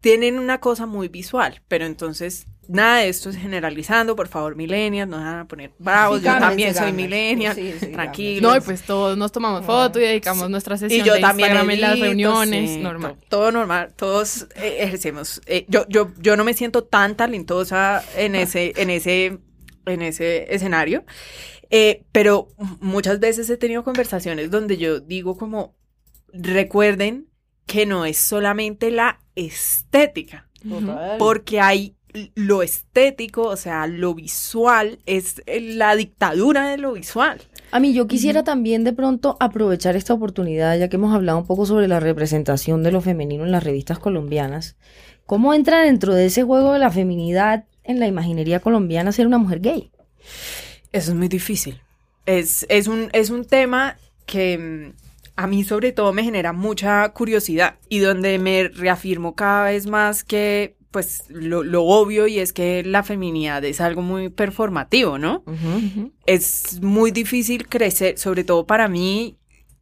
tienen 0.00 0.38
una 0.38 0.60
cosa 0.60 0.86
muy 0.86 1.08
visual, 1.08 1.62
pero 1.68 1.86
entonces 1.86 2.46
nada 2.68 2.98
de 2.98 3.08
esto 3.08 3.30
es 3.30 3.36
generalizando, 3.36 4.14
por 4.16 4.28
favor, 4.28 4.56
millennials, 4.56 5.08
no 5.10 5.16
van 5.18 5.38
a 5.40 5.48
poner 5.48 5.72
bravos, 5.78 6.20
Sí, 6.20 6.26
yo 6.26 6.38
también 6.38 6.74
soy 6.74 6.92
millennial, 6.92 7.54
Sí, 7.54 7.74
sí, 7.80 7.86
tranquilos. 7.88 8.42
No, 8.52 8.56
y 8.56 8.60
pues 8.60 8.82
todos 8.82 9.16
nos 9.16 9.32
tomamos 9.32 9.64
fotos 9.64 10.00
y 10.02 10.04
dedicamos 10.04 10.48
nuestra 10.50 10.76
Y 10.76 10.78
sesión 10.78 11.06
yo 11.06 11.14
de 11.14 11.20
también 11.20 11.48
Instagram 11.50 11.70
en 11.70 11.80
las 11.80 11.98
reuniones, 12.00 12.70
sí, 12.70 12.78
normal. 12.78 13.16
to- 13.20 13.26
Todo 13.28 13.52
normal, 13.52 13.92
todos 13.96 14.46
eh, 14.56 14.76
ejercemos. 14.80 15.40
eh, 15.46 15.64
yo, 15.68 15.86
yo, 15.88 16.12
yo 16.18 16.36
no 16.36 16.44
me 16.44 16.54
siento 16.54 16.84
tan 16.84 17.16
talentosa 17.16 18.02
en 18.16 18.34
ese, 18.34 18.72
en 18.76 18.90
ese, 18.90 19.38
en 19.86 20.02
ese 20.02 20.52
escenario. 20.54 21.04
eh, 21.70 22.04
pero 22.12 22.48
muchas 22.80 23.18
veces 23.20 23.48
he 23.50 23.56
tenido 23.56 23.82
conversaciones 23.84 24.50
donde 24.50 24.76
yo 24.76 25.00
digo 25.00 25.36
como, 25.36 25.74
recuerden 26.32 27.28
que 27.66 27.86
no 27.86 28.04
es 28.04 28.18
solamente 28.18 28.90
la 28.90 29.20
estética, 29.34 30.48
Total. 30.68 31.16
porque 31.18 31.60
hay 31.60 31.96
lo 32.34 32.62
estético, 32.62 33.42
o 33.42 33.56
sea, 33.56 33.86
lo 33.86 34.14
visual, 34.14 34.98
es 35.06 35.42
la 35.46 35.96
dictadura 35.96 36.68
de 36.68 36.78
lo 36.78 36.92
visual. 36.92 37.42
A 37.72 37.80
mí 37.80 37.92
yo 37.92 38.06
quisiera 38.06 38.44
también 38.44 38.84
de 38.84 38.92
pronto 38.92 39.36
aprovechar 39.40 39.96
esta 39.96 40.14
oportunidad, 40.14 40.78
ya 40.78 40.88
que 40.88 40.96
hemos 40.96 41.14
hablado 41.14 41.38
un 41.38 41.46
poco 41.46 41.66
sobre 41.66 41.88
la 41.88 42.00
representación 42.00 42.82
de 42.82 42.92
lo 42.92 43.00
femenino 43.00 43.44
en 43.44 43.50
las 43.50 43.64
revistas 43.64 43.98
colombianas. 43.98 44.76
¿Cómo 45.26 45.54
entra 45.54 45.82
dentro 45.82 46.14
de 46.14 46.26
ese 46.26 46.44
juego 46.44 46.72
de 46.72 46.78
la 46.78 46.90
feminidad 46.90 47.64
en 47.82 47.98
la 47.98 48.06
imaginería 48.06 48.60
colombiana 48.60 49.12
ser 49.12 49.26
una 49.26 49.38
mujer 49.38 49.60
gay? 49.60 49.90
Eso 50.92 51.10
es 51.10 51.16
muy 51.16 51.28
difícil. 51.28 51.80
Es, 52.26 52.64
es, 52.68 52.86
un, 52.86 53.08
es 53.12 53.30
un 53.30 53.44
tema 53.44 53.96
que 54.26 54.56
mm, 54.58 54.92
a 55.36 55.46
mí 55.46 55.64
sobre 55.64 55.92
todo 55.92 56.12
me 56.12 56.22
genera 56.22 56.52
mucha 56.52 57.08
curiosidad 57.08 57.76
y 57.88 57.98
donde 57.98 58.38
me 58.38 58.68
reafirmo 58.68 59.34
cada 59.34 59.64
vez 59.64 59.86
más 59.86 60.22
que 60.22 60.76
pues 60.94 61.24
lo, 61.28 61.64
lo 61.64 61.82
obvio 61.82 62.28
y 62.28 62.38
es 62.38 62.52
que 62.52 62.84
la 62.84 63.02
feminidad 63.02 63.64
es 63.64 63.80
algo 63.80 64.00
muy 64.00 64.28
performativo, 64.28 65.18
¿no? 65.18 65.42
Es 66.24 66.80
muy 66.82 67.10
difícil 67.10 67.66
crecer, 67.66 68.16
sobre 68.16 68.44
todo 68.44 68.64
para 68.64 68.86
mí, 68.86 69.36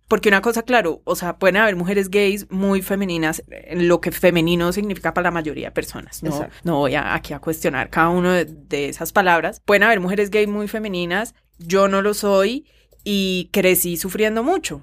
porque 0.09 0.31
una 0.31 0.41
cosa, 0.41 0.63
claro, 0.63 1.03
o 1.05 1.15
sea, 1.15 1.37
pueden 1.37 1.59
haber 1.59 1.77
mujeres 1.77 2.09
gays 2.09 2.51
muy 2.51 2.81
femeninas, 2.81 3.45
en 3.51 3.89
lo 3.89 4.01
que 4.01 4.11
femenino 4.11 4.73
significa 4.73 5.13
para 5.13 5.25
la 5.25 5.33
mayoría 5.33 5.67
de 5.67 5.73
personas. 5.73 6.23
No, 6.23 6.31
Exacto. 6.31 6.57
no 6.65 6.79
voy 6.79 6.95
a, 6.95 7.15
aquí 7.15 7.35
a 7.35 7.41
cuestionar 7.41 7.91
cada 7.91 8.09
una 8.09 8.33
de, 8.37 8.47
de 8.47 8.89
esas 8.89 9.13
palabras. 9.13 9.61
Pueden 9.67 9.83
haber 9.83 10.01
mujeres 10.01 10.31
gays 10.31 10.49
muy 10.49 10.67
femeninas, 10.67 11.35
yo 11.59 11.89
no 11.89 12.01
lo 12.01 12.15
soy 12.15 12.65
y 13.05 13.49
crecí 13.53 13.97
sufriendo 13.97 14.43
mucho 14.43 14.83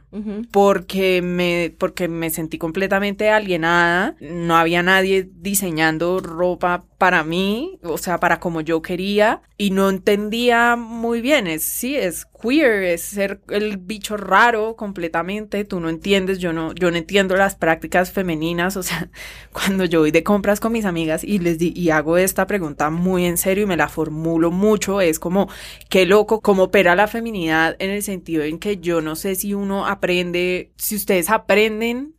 porque 0.51 1.21
me, 1.21 1.73
porque 1.77 2.07
me 2.07 2.29
sentí 2.29 2.57
completamente 2.57 3.29
alienada, 3.29 4.15
no 4.19 4.57
había 4.57 4.83
nadie 4.83 5.29
diseñando 5.31 6.19
ropa 6.19 6.85
para 6.99 7.23
mí, 7.23 7.79
o 7.81 7.97
sea, 7.97 8.19
para 8.19 8.41
como 8.41 8.59
yo 8.59 8.81
quería, 8.81 9.41
y 9.57 9.71
no 9.71 9.89
entendía 9.89 10.75
muy 10.75 11.21
bien, 11.21 11.47
es, 11.47 11.63
sí, 11.63 11.95
es 11.95 12.25
queer, 12.25 12.83
es 12.83 13.01
ser 13.01 13.39
el 13.49 13.77
bicho 13.77 14.17
raro 14.17 14.75
completamente, 14.75 15.63
tú 15.63 15.79
no 15.79 15.87
entiendes, 15.89 16.39
yo 16.39 16.51
no, 16.51 16.73
yo 16.73 16.91
no 16.91 16.97
entiendo 16.97 17.37
las 17.37 17.55
prácticas 17.55 18.11
femeninas, 18.11 18.75
o 18.75 18.83
sea, 18.83 19.09
cuando 19.53 19.85
yo 19.85 20.01
voy 20.01 20.11
de 20.11 20.23
compras 20.23 20.59
con 20.59 20.73
mis 20.73 20.83
amigas 20.83 21.23
y 21.23 21.39
les 21.39 21.57
di, 21.57 21.71
y 21.73 21.89
hago 21.89 22.17
esta 22.17 22.47
pregunta 22.47 22.89
muy 22.89 23.25
en 23.25 23.37
serio 23.37 23.63
y 23.63 23.67
me 23.67 23.77
la 23.77 23.87
formulo 23.87 24.51
mucho, 24.51 24.99
es 24.99 25.19
como, 25.19 25.49
qué 25.87 26.05
loco, 26.05 26.41
cómo 26.41 26.63
opera 26.63 26.95
la 26.95 27.07
feminidad 27.07 27.77
en 27.79 27.91
el 27.91 28.03
sentido 28.09 28.43
en 28.43 28.59
que 28.59 28.77
yo 28.77 29.01
no 29.01 29.15
sé 29.15 29.35
si 29.35 29.53
uno 29.53 29.85
aprende, 29.87 30.71
si 30.77 30.95
ustedes 30.95 31.29
aprenden 31.29 32.15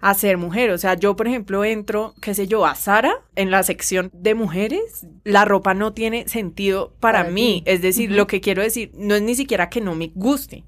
a 0.00 0.14
ser 0.14 0.36
mujer. 0.36 0.70
O 0.70 0.78
sea, 0.78 0.94
yo, 0.94 1.14
por 1.16 1.28
ejemplo, 1.28 1.64
entro, 1.64 2.14
qué 2.20 2.34
sé 2.34 2.48
yo, 2.48 2.66
a 2.66 2.74
Sara 2.74 3.14
en 3.36 3.50
la 3.50 3.62
sección 3.62 4.10
de 4.12 4.34
mujeres. 4.34 5.06
La 5.24 5.44
ropa 5.44 5.74
no 5.74 5.92
tiene 5.92 6.26
sentido 6.28 6.96
para, 7.00 7.20
Para 7.20 7.30
mí. 7.30 7.62
ti. 7.64 7.70
Es 7.70 7.82
decir, 7.82 8.10
lo 8.10 8.26
que 8.26 8.40
quiero 8.40 8.62
decir 8.62 8.90
no 8.94 9.14
es 9.14 9.22
ni 9.22 9.34
siquiera 9.36 9.70
que 9.70 9.80
no 9.80 9.94
me 9.94 10.10
guste, 10.14 10.64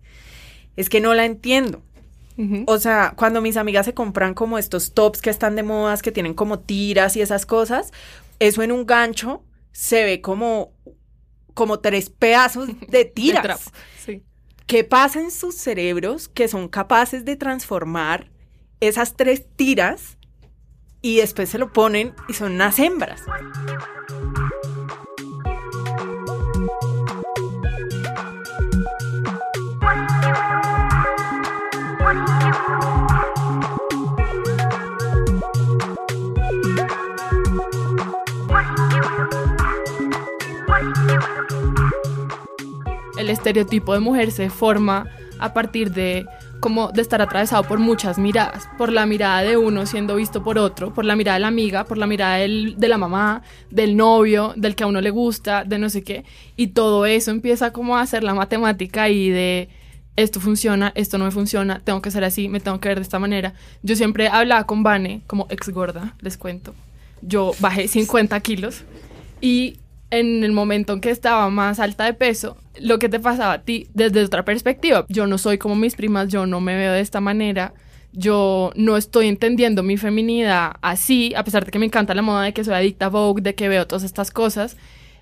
es 0.76 0.88
que 0.88 1.00
no 1.00 1.14
la 1.14 1.24
entiendo. 1.24 1.83
O 2.66 2.78
sea, 2.78 3.14
cuando 3.16 3.40
mis 3.40 3.57
amigas 3.57 3.87
se 3.87 3.94
compran 3.94 4.35
como 4.35 4.59
estos 4.59 4.92
tops 4.94 5.22
que 5.22 5.30
están 5.30 5.54
de 5.57 5.62
modas, 5.62 6.02
que 6.02 6.11
tienen 6.12 6.35
como 6.35 6.59
tiras 6.61 7.16
y 7.16 7.20
esas 7.20 7.46
cosas, 7.46 7.92
eso 8.40 8.62
en 8.62 8.72
un 8.72 8.87
gancho 8.87 9.44
se 9.72 10.04
ve 10.04 10.20
como, 10.20 10.72
como 11.54 11.80
tres 11.80 12.11
pedazos 12.11 12.68
de 12.88 13.04
tiras. 13.16 13.70
sí. 14.04 14.22
¿Qué 14.66 14.83
pasa 14.83 15.20
en 15.20 15.31
sus 15.31 15.57
cerebros 15.57 16.29
que 16.29 16.48
son 16.48 16.68
capaces 16.68 17.27
de 17.27 17.37
transformar 17.37 18.31
esas 18.81 19.14
tres 19.14 19.44
tiras 19.57 20.16
y 21.03 21.18
después 21.18 21.50
se 21.50 21.59
lo 21.59 21.70
ponen 21.70 22.14
y 22.29 22.33
son 22.33 22.53
unas 22.53 22.79
hembras? 22.79 23.20
El 43.24 43.30
estereotipo 43.30 43.92
de 43.94 44.00
mujer 44.00 44.30
se 44.30 44.50
forma 44.50 45.06
a 45.38 45.52
partir 45.52 45.90
de 45.92 46.26
como 46.60 46.92
de 46.92 47.02
estar 47.02 47.20
atravesado 47.20 47.62
por 47.64 47.78
muchas 47.78 48.16
miradas, 48.18 48.68
por 48.78 48.90
la 48.90 49.04
mirada 49.04 49.42
de 49.42 49.56
uno 49.58 49.84
siendo 49.84 50.16
visto 50.16 50.42
por 50.42 50.56
otro, 50.56 50.94
por 50.94 51.04
la 51.04 51.14
mirada 51.16 51.34
de 51.37 51.40
la 51.40 51.48
amiga, 51.48 51.84
por 51.84 51.98
la 51.98 52.06
mirada 52.06 52.37
del- 52.37 52.76
de 52.78 52.88
la 52.88 52.96
mamá, 52.96 53.42
del 53.70 53.96
novio, 53.96 54.54
del 54.56 54.74
que 54.74 54.84
a 54.84 54.87
uno 54.87 55.00
le 55.02 55.10
gusta, 55.10 55.64
de 55.64 55.78
no 55.78 55.90
sé 55.90 56.02
qué, 56.02 56.24
y 56.56 56.68
todo 56.68 57.04
eso 57.04 57.30
empieza 57.30 57.72
como 57.72 57.96
a 57.96 58.00
hacer 58.00 58.24
la 58.24 58.32
matemática 58.34 59.10
y 59.10 59.28
de 59.28 59.68
esto 60.16 60.40
funciona, 60.40 60.92
esto 60.94 61.18
no 61.18 61.24
me 61.26 61.32
funciona, 61.32 61.80
tengo 61.84 62.00
que 62.00 62.10
ser 62.10 62.24
así, 62.24 62.48
me 62.48 62.60
tengo 62.60 62.78
que 62.80 62.88
ver 62.88 62.98
de 62.98 63.02
esta 63.02 63.18
manera. 63.18 63.52
Yo 63.82 63.96
siempre 63.96 64.28
hablaba 64.28 64.64
con 64.64 64.82
Vane 64.82 65.20
como 65.26 65.46
ex 65.50 65.68
gorda, 65.68 66.14
les 66.20 66.38
cuento. 66.38 66.74
Yo 67.20 67.52
bajé 67.58 67.88
50 67.88 68.38
kilos 68.40 68.84
y 69.40 69.76
en 70.18 70.44
el 70.44 70.53
momento 70.53 70.92
en 70.92 71.00
que 71.00 71.11
estaba 71.11 71.48
más 71.50 71.81
alta 71.81 72.05
de 72.05 72.14
peso, 72.14 72.57
lo 72.81 72.98
que 72.98 73.09
te 73.09 73.20
pasaba 73.20 73.53
a 73.53 73.62
ti 73.62 73.88
desde 73.94 74.22
otra 74.22 74.44
perspectiva. 74.44 75.07
Yo 75.09 75.27
no 75.27 75.38
soy 75.38 75.59
como 75.59 75.74
mis 75.74 75.94
primas, 75.94 76.29
yo 76.29 76.46
no 76.46 76.61
me 76.61 76.77
veo 76.77 76.92
de 76.92 77.00
esta 77.00 77.20
manera, 77.20 77.74
yo 78.12 78.72
no 78.77 78.96
estoy 78.96 79.29
entendiendo 79.29 79.83
mi 79.83 79.96
feminidad 79.96 80.77
así, 80.83 81.35
a 81.35 81.44
pesar 81.44 81.64
de 81.64 81.70
que 81.70 81.79
me 81.79 81.87
encanta 81.87 82.14
la 82.14 82.22
moda, 82.22 82.42
de 82.42 82.53
que 82.53 82.64
soy 82.64 82.74
adicta 82.74 83.07
a 83.07 83.09
Vogue, 83.11 83.42
de 83.42 83.55
que 83.55 83.68
veo 83.68 83.87
todas 83.87 84.05
estas 84.05 84.31
cosas. 84.31 84.77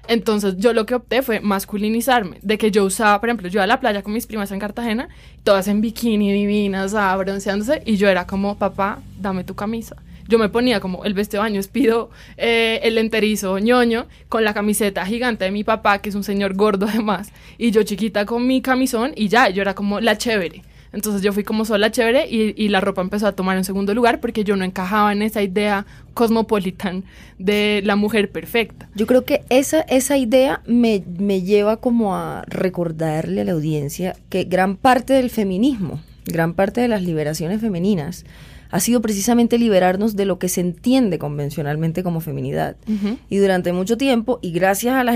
Entonces 0.09 0.57
yo 0.59 0.73
lo 0.73 0.85
que 0.85 0.97
opté 0.97 1.23
fue 1.23 1.41
masculinizarme, 1.41 2.39
de 2.43 2.59
que 2.59 2.71
yo 2.71 2.85
usaba, 2.85 3.21
por 3.21 3.29
ejemplo, 3.29 3.49
yo 3.49 3.59
iba 3.59 3.65
a 3.65 3.69
la 3.69 3.81
playa 3.81 4.03
con 4.03 4.13
mis 4.13 4.27
primas 4.27 4.51
en 4.51 4.59
Cartagena, 4.59 5.09
todas 5.45 5.69
en 5.69 5.81
bikini 5.81 6.33
divinas, 6.33 6.95
ah, 6.95 7.17
bronceándose, 7.17 7.83
y 7.87 7.97
yo 7.97 8.09
era 8.09 8.27
como, 8.27 8.57
papá, 8.59 8.99
dame 9.21 9.45
tu 9.45 9.55
camisa. 9.55 9.97
Yo 10.29 10.39
me 10.39 10.49
ponía 10.49 10.81
como 10.81 11.05
el 11.05 11.15
vestido 11.15 11.43
de 11.43 11.51
baño, 11.51 11.61
pido 11.71 12.11
eh, 12.37 12.81
el 12.83 12.99
enterizo 12.99 13.59
ñoño 13.59 14.07
con 14.29 14.45
la 14.45 14.55
camiseta 14.55 15.05
gigante 15.07 15.45
de 15.45 15.51
mi 15.51 15.65
papá, 15.65 15.99
que 15.99 16.09
es 16.09 16.15
un 16.15 16.25
señor 16.25 16.55
gordo 16.55 16.87
además, 16.89 17.33
y 17.59 17.71
yo 17.71 17.83
chiquita 17.83 18.27
con 18.27 18.47
mi 18.47 18.61
camisón 18.61 19.13
y 19.17 19.29
ya, 19.29 19.49
yo 19.49 19.63
era 19.63 19.75
como 19.75 20.01
la 20.01 20.17
chévere. 20.19 20.63
Entonces 20.93 21.23
yo 21.23 21.33
fui 21.33 21.43
como 21.43 21.65
sola 21.65 21.91
chévere 21.91 22.29
y, 22.29 22.55
y, 22.63 22.69
la 22.69 22.81
ropa 22.81 23.01
empezó 23.01 23.27
a 23.27 23.33
tomar 23.33 23.57
un 23.57 23.65
segundo 23.65 23.95
lugar 23.95 24.21
porque 24.21 24.45
yo 24.45 24.57
no 24.57 24.65
encajaba 24.65 25.13
en 25.13 25.23
esa 25.23 25.43
idea 25.43 25.87
cosmopolitan 26.13 27.05
de 27.39 27.81
la 27.85 27.97
mujer 27.97 28.31
perfecta. 28.31 28.91
Yo 28.95 29.07
creo 29.07 29.25
que 29.25 29.43
esa, 29.49 29.81
esa 29.83 30.19
idea 30.19 30.61
me, 30.67 31.03
me 31.19 31.41
lleva 31.43 31.79
como 31.79 32.15
a 32.15 32.45
recordarle 32.47 33.41
a 33.41 33.45
la 33.45 33.53
audiencia 33.53 34.17
que 34.29 34.45
gran 34.45 34.77
parte 34.77 35.15
del 35.15 35.31
feminismo, 35.31 36.01
gran 36.27 36.53
parte 36.53 36.83
de 36.83 36.89
las 36.89 37.03
liberaciones 37.03 37.63
femeninas, 37.63 38.27
ha 38.73 38.81
sido 38.81 39.03
precisamente 39.03 39.59
liberarnos 39.59 40.17
de 40.17 40.25
lo 40.25 40.39
que 40.39 40.49
se 40.49 40.63
entiende 40.63 41.19
convencionalmente 41.19 42.03
como 42.03 42.21
feminidad. 42.21 42.77
Y 43.29 43.37
durante 43.37 43.73
mucho 43.75 43.99
tiempo, 43.99 44.39
y 44.41 44.51
gracias 44.51 44.95
a, 44.95 45.05
las 45.05 45.15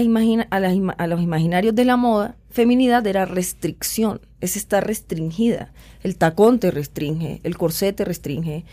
a, 0.50 0.60
las 0.60 0.76
a 0.98 1.06
los 1.06 1.22
imaginarios 1.22 1.74
de 1.74 1.86
la 1.86 1.96
moda, 1.96 2.36
feminidad 2.50 3.06
era 3.06 3.24
restricción, 3.24 4.20
es 4.42 4.56
estar 4.56 4.86
restringida. 4.86 5.72
El 6.02 6.16
tacón 6.16 6.60
te 6.60 6.70
restringe, 6.70 7.40
el 7.44 7.56
corsé 7.56 7.94
te 7.94 8.04
restringe, 8.04 8.66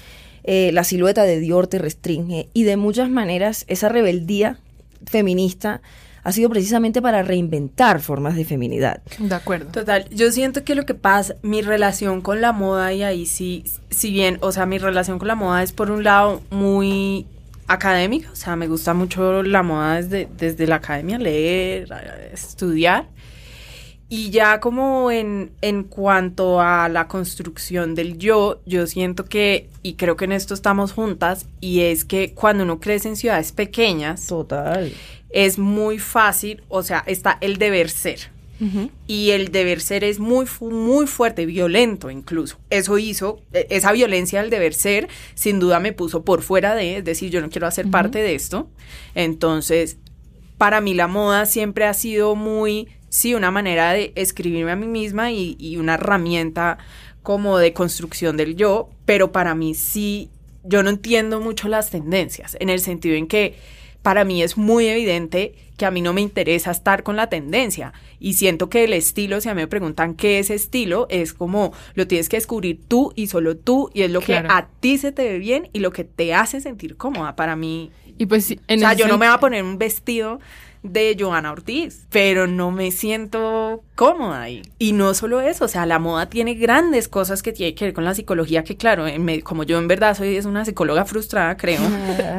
eh, 0.44 0.72
la 0.74 0.84
silueta 0.84 1.24
de 1.24 1.40
Dior 1.40 1.68
te 1.68 1.80
restringe, 1.80 2.50
y 2.54 2.64
de 2.64 2.76
muchas 2.76 3.10
maneras 3.10 3.64
esa 3.70 3.88
rebeldía 3.88 4.60
feminista 5.06 5.82
ha 6.24 6.32
sido 6.32 6.50
precisamente 6.50 7.02
para 7.02 7.22
reinventar 7.22 8.00
formas 8.00 8.36
de 8.36 8.46
feminidad. 8.46 9.02
De 9.20 9.36
acuerdo. 9.36 9.72
Total, 9.72 10.08
yo 10.10 10.32
siento 10.32 10.64
que 10.64 10.76
lo 10.76 10.86
que 10.86 10.94
pasa, 10.94 11.36
mi 11.42 11.62
relación 11.62 12.22
con 12.22 12.42
la 12.42 12.54
moda 12.54 12.94
y 12.94 13.04
ahí 13.04 13.26
sí, 13.26 13.66
si 13.90 14.12
bien, 14.12 14.38
o 14.42 14.52
sea, 14.52 14.66
mi 14.66 14.78
relación 14.78 15.20
con 15.20 15.28
la 15.28 15.36
moda 15.36 15.64
es 15.64 15.74
por 15.74 15.92
un 15.92 16.04
lado 16.04 16.42
muy 16.50 17.28
académica, 17.68 18.30
o 18.32 18.36
sea, 18.36 18.56
me 18.56 18.68
gusta 18.68 18.94
mucho 18.94 19.44
la 19.44 19.64
moda 19.64 19.96
desde, 19.96 20.30
desde 20.38 20.68
la 20.68 20.76
academia, 20.76 21.18
leer, 21.18 21.90
estudiar. 22.32 23.08
Y 24.10 24.30
ya 24.30 24.60
como 24.60 25.10
en, 25.10 25.52
en 25.62 25.84
cuanto 25.86 26.62
a 26.62 26.88
la 26.88 27.08
construcción 27.08 27.96
del 27.96 28.20
yo, 28.20 28.62
yo 28.66 28.86
siento 28.86 29.26
que, 29.26 29.70
y 29.82 29.96
creo 29.96 30.16
que 30.18 30.26
en 30.26 30.34
esto 30.34 30.54
estamos 30.54 30.92
juntas, 30.92 31.48
y 31.62 31.82
es 31.82 32.06
que 32.06 32.34
cuando 32.34 32.64
uno 32.64 32.80
crece 32.80 33.10
en 33.10 33.16
ciudades 33.16 33.52
pequeñas, 33.52 34.28
total 34.28 34.94
es 35.34 35.58
muy 35.58 36.00
fácil, 36.00 36.64
o 36.70 36.84
sea, 36.84 37.04
está 37.06 37.38
el 37.42 37.58
deber 37.58 37.90
ser. 37.90 38.32
Y 39.08 39.32
el 39.32 39.52
deber 39.52 39.82
ser 39.82 40.06
es 40.06 40.20
muy, 40.20 40.46
muy 40.62 41.06
fuerte, 41.06 41.46
violento 41.46 42.10
incluso. 42.10 42.60
Eso 42.70 42.98
hizo, 42.98 43.42
e, 43.52 43.68
esa 43.70 43.92
violencia 43.92 44.42
del 44.42 44.50
deber 44.50 44.74
ser, 44.74 45.10
sin 45.36 45.60
duda 45.60 45.82
me 45.82 45.92
puso 45.92 46.24
por 46.24 46.42
fuera 46.44 46.74
de, 46.74 46.98
es 46.98 47.04
decir, 47.04 47.30
yo 47.30 47.42
no 47.42 47.50
quiero 47.50 47.68
hacer 47.68 47.90
parte 47.90 48.20
de 48.20 48.36
esto. 48.36 48.70
Entonces, 49.16 49.98
para 50.58 50.80
mí 50.80 50.94
la 50.94 51.08
moda 51.08 51.46
siempre 51.46 51.84
ha 51.84 51.94
sido 51.94 52.36
muy, 52.36 52.88
sí, 53.10 53.36
una 53.36 53.52
manera 53.52 53.92
de 53.92 54.14
escribirme 54.16 54.72
a 54.72 54.78
mí 54.78 54.88
misma 54.88 55.34
y, 55.34 55.58
y 55.60 55.76
una 55.76 55.96
herramienta 55.96 56.78
como 57.22 57.58
de 57.58 57.74
construcción 57.74 58.38
del 58.38 58.56
yo, 58.56 58.90
pero 59.06 59.34
para 59.34 59.56
mí 59.56 59.76
sí, 59.76 60.30
yo 60.64 60.84
no 60.84 60.90
entiendo 60.90 61.42
mucho 61.42 61.68
las 61.68 61.90
tendencias, 61.90 62.56
en 62.62 62.70
el 62.70 62.80
sentido 62.80 63.16
en 63.16 63.28
que 63.28 63.56
para 64.04 64.26
mí 64.26 64.44
es 64.44 64.58
muy 64.58 64.88
evidente 64.88 65.56
que 65.78 65.86
a 65.88 65.92
mí 65.92 66.02
no 66.02 66.14
me 66.14 66.22
interesa 66.22 66.70
estar 66.70 67.02
con 67.02 67.16
la 67.16 67.28
tendencia 67.28 67.94
y 68.20 68.34
siento 68.34 68.70
que 68.70 68.84
el 68.84 68.94
estilo, 68.94 69.42
si 69.42 69.50
a 69.50 69.56
mí 69.56 69.62
me 69.62 69.68
preguntan 69.68 70.14
qué 70.14 70.38
es 70.38 70.52
estilo, 70.52 71.08
es 71.10 71.34
como 71.34 71.74
lo 71.96 72.06
tienes 72.06 72.30
que 72.30 72.38
descubrir 72.38 72.80
tú 72.88 73.12
y 73.16 73.28
solo 73.28 73.58
tú 73.58 73.90
y 73.94 74.04
es 74.04 74.12
lo 74.12 74.22
que 74.22 74.36
a 74.36 74.68
ti 74.82 74.98
se 74.98 75.12
te 75.12 75.24
ve 75.24 75.40
bien 75.40 75.70
y 75.74 75.80
lo 75.80 75.92
que 75.92 76.04
te 76.04 76.34
hace 76.34 76.62
sentir 76.62 76.96
cómoda. 76.96 77.36
Para 77.36 77.56
mí, 77.56 77.92
y 78.18 78.26
pues, 78.28 78.52
o 78.52 78.78
sea, 78.78 78.94
yo 78.94 79.08
no 79.08 79.18
me 79.18 79.26
voy 79.26 79.36
a 79.36 79.40
poner 79.40 79.64
un 79.64 79.78
vestido 79.78 80.40
de 80.84 81.16
Joana 81.18 81.52
Ortiz, 81.52 82.06
pero 82.10 82.46
no 82.46 82.72
me 82.72 82.92
siento 82.92 83.84
cómoda 83.96 84.42
ahí. 84.42 84.62
Y 84.78 84.92
no 84.92 85.14
solo 85.14 85.42
eso, 85.42 85.66
o 85.66 85.68
sea, 85.68 85.86
la 85.86 86.00
moda 86.00 86.30
tiene 86.30 86.56
grandes 86.56 87.08
cosas 87.08 87.42
que 87.42 87.54
tiene 87.54 87.74
que 87.74 87.86
ver 87.86 87.94
con 87.94 88.04
la 88.04 88.14
psicología, 88.14 88.64
que 88.64 88.76
claro, 88.76 89.06
como 89.44 89.64
yo 89.64 89.78
en 89.80 89.88
verdad 89.88 90.16
soy 90.16 90.36
es 90.36 90.46
una 90.46 90.66
psicóloga 90.66 91.06
frustrada, 91.06 91.58
creo, 91.58 91.82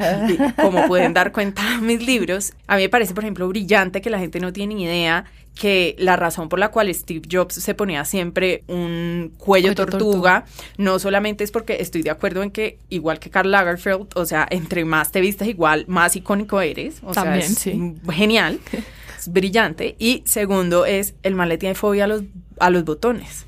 como 0.61 0.87
pueden 0.87 1.15
dar 1.15 1.33
cuenta 1.33 1.81
mis 1.81 2.07
libros, 2.07 2.53
a 2.67 2.77
mí 2.77 2.83
me 2.83 2.89
parece, 2.89 3.15
por 3.15 3.25
ejemplo, 3.25 3.49
brillante 3.49 4.01
que 4.01 4.11
la 4.11 4.19
gente 4.19 4.41
no 4.41 4.53
tiene 4.53 4.75
ni 4.75 4.85
idea 4.85 5.25
que 5.55 5.95
la 5.99 6.17
razón 6.17 6.49
por 6.49 6.59
la 6.59 6.71
cual 6.71 6.93
Steve 6.93 7.23
Jobs 7.31 7.55
se 7.55 7.75
ponía 7.75 8.05
siempre 8.05 8.65
un 8.67 9.33
cuello, 9.39 9.75
tortuga, 9.75 10.47
no 10.79 10.99
solamente 10.99 11.45
es 11.45 11.53
porque 11.53 11.81
estoy 11.81 12.03
de 12.03 12.11
acuerdo 12.11 12.43
en 12.43 12.51
que, 12.51 12.79
igual 12.89 13.21
que 13.21 13.31
Karl 13.31 13.51
Lagerfeld, 13.51 14.09
o 14.17 14.27
sea, 14.27 14.47
entre 14.51 14.85
más 14.85 15.13
te 15.13 15.21
vistas 15.21 15.47
igual, 15.47 15.85
más 15.87 16.17
icónico 16.17 16.61
eres. 16.61 16.97
O 17.05 17.15
sea, 17.15 17.37
es 17.39 17.69
genial, 18.11 18.59
es 19.19 19.33
brillante. 19.33 19.95
Y 19.99 20.23
segundo 20.27 20.87
es, 20.87 21.15
el 21.23 21.35
mal 21.35 21.49
le 21.49 21.59
tiene 21.59 21.75
fobia 21.75 22.05
a 22.05 22.09
los, 22.09 22.23
a 22.59 22.71
los 22.71 22.85
botones. 22.85 23.47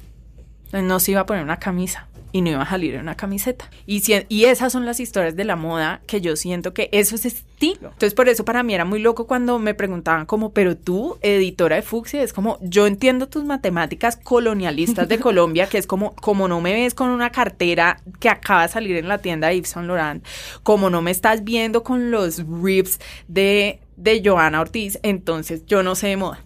No 0.72 1.00
se 1.00 1.12
iba 1.12 1.20
a 1.22 1.26
poner 1.26 1.42
una 1.42 1.58
camisa 1.58 2.06
y 2.36 2.42
no 2.42 2.50
iba 2.50 2.62
a 2.62 2.68
salir 2.68 2.94
en 2.94 3.00
una 3.00 3.16
camiseta. 3.16 3.70
Y, 3.86 4.02
y 4.28 4.44
esas 4.44 4.70
son 4.70 4.84
las 4.84 5.00
historias 5.00 5.36
de 5.36 5.44
la 5.44 5.56
moda 5.56 6.02
que 6.06 6.20
yo 6.20 6.36
siento 6.36 6.74
que 6.74 6.90
eso 6.92 7.14
es 7.14 7.24
estilo. 7.24 7.88
Entonces 7.88 8.12
por 8.12 8.28
eso 8.28 8.44
para 8.44 8.62
mí 8.62 8.74
era 8.74 8.84
muy 8.84 9.00
loco 9.00 9.26
cuando 9.26 9.58
me 9.58 9.72
preguntaban 9.72 10.26
como, 10.26 10.52
pero 10.52 10.76
tú, 10.76 11.16
editora 11.22 11.76
de 11.76 11.82
Fuxia, 11.82 12.22
es 12.22 12.34
como, 12.34 12.58
yo 12.60 12.86
entiendo 12.86 13.26
tus 13.28 13.44
matemáticas 13.44 14.18
colonialistas 14.18 15.08
de 15.08 15.18
Colombia, 15.20 15.66
que 15.66 15.78
es 15.78 15.86
como, 15.86 16.14
como 16.16 16.46
no 16.46 16.60
me 16.60 16.74
ves 16.74 16.92
con 16.92 17.08
una 17.08 17.30
cartera 17.30 18.02
que 18.20 18.28
acaba 18.28 18.62
de 18.62 18.68
salir 18.68 18.96
en 18.96 19.08
la 19.08 19.18
tienda 19.18 19.48
de 19.48 19.56
Yves 19.56 19.70
Saint 19.70 19.88
Laurent, 19.88 20.22
como 20.62 20.90
no 20.90 21.00
me 21.00 21.10
estás 21.10 21.42
viendo 21.42 21.82
con 21.82 22.10
los 22.10 22.44
rips 22.46 23.00
de, 23.28 23.80
de 23.96 24.20
Joana 24.22 24.60
Ortiz, 24.60 24.98
entonces 25.02 25.64
yo 25.66 25.82
no 25.82 25.94
sé 25.94 26.08
de 26.08 26.16
moda. 26.18 26.42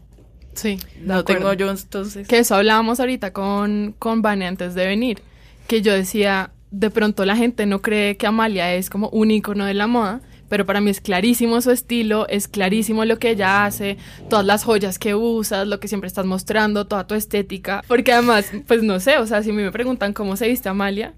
Sí, 0.54 0.78
no 1.00 1.24
tengo 1.24 1.52
yo 1.54 1.68
entonces. 1.70 2.28
Que 2.28 2.38
eso 2.38 2.54
hablábamos 2.54 3.00
ahorita 3.00 3.32
con, 3.32 3.94
con 3.98 4.20
Vane 4.22 4.46
antes 4.46 4.74
de 4.74 4.86
venir 4.86 5.22
que 5.70 5.82
yo 5.82 5.92
decía, 5.92 6.50
de 6.72 6.90
pronto 6.90 7.24
la 7.24 7.36
gente 7.36 7.64
no 7.64 7.80
cree 7.80 8.16
que 8.16 8.26
Amalia 8.26 8.74
es 8.74 8.90
como 8.90 9.08
un 9.10 9.30
icono 9.30 9.64
de 9.64 9.74
la 9.74 9.86
moda, 9.86 10.20
pero 10.48 10.66
para 10.66 10.80
mí 10.80 10.90
es 10.90 11.00
clarísimo 11.00 11.60
su 11.60 11.70
estilo, 11.70 12.26
es 12.26 12.48
clarísimo 12.48 13.04
lo 13.04 13.20
que 13.20 13.30
ella 13.30 13.64
hace, 13.64 13.96
todas 14.28 14.44
las 14.44 14.64
joyas 14.64 14.98
que 14.98 15.14
usas, 15.14 15.68
lo 15.68 15.78
que 15.78 15.86
siempre 15.86 16.08
estás 16.08 16.26
mostrando, 16.26 16.88
toda 16.88 17.06
tu 17.06 17.14
estética, 17.14 17.84
porque 17.86 18.12
además, 18.12 18.50
pues 18.66 18.82
no 18.82 18.98
sé, 18.98 19.18
o 19.18 19.28
sea, 19.28 19.44
si 19.44 19.52
me 19.52 19.70
preguntan 19.70 20.12
cómo 20.12 20.34
se 20.34 20.48
viste 20.48 20.68
Amalia, 20.68 21.14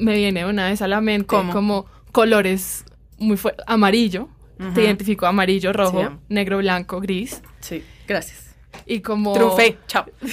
me 0.00 0.16
viene 0.16 0.44
una 0.46 0.68
vez 0.68 0.82
a 0.82 0.88
la 0.88 1.00
mente 1.00 1.28
como 1.28 1.86
colores 2.10 2.84
muy 3.18 3.36
fuertes, 3.36 3.64
amarillo, 3.68 4.28
te 4.74 4.82
identifico 4.82 5.26
amarillo, 5.26 5.72
rojo, 5.72 6.18
negro, 6.28 6.58
blanco, 6.58 7.00
gris. 7.00 7.40
Sí, 7.60 7.84
gracias. 8.08 8.56
Y 8.84 8.98
como... 8.98 9.32
Trufé, 9.32 9.78
chao. 9.86 10.06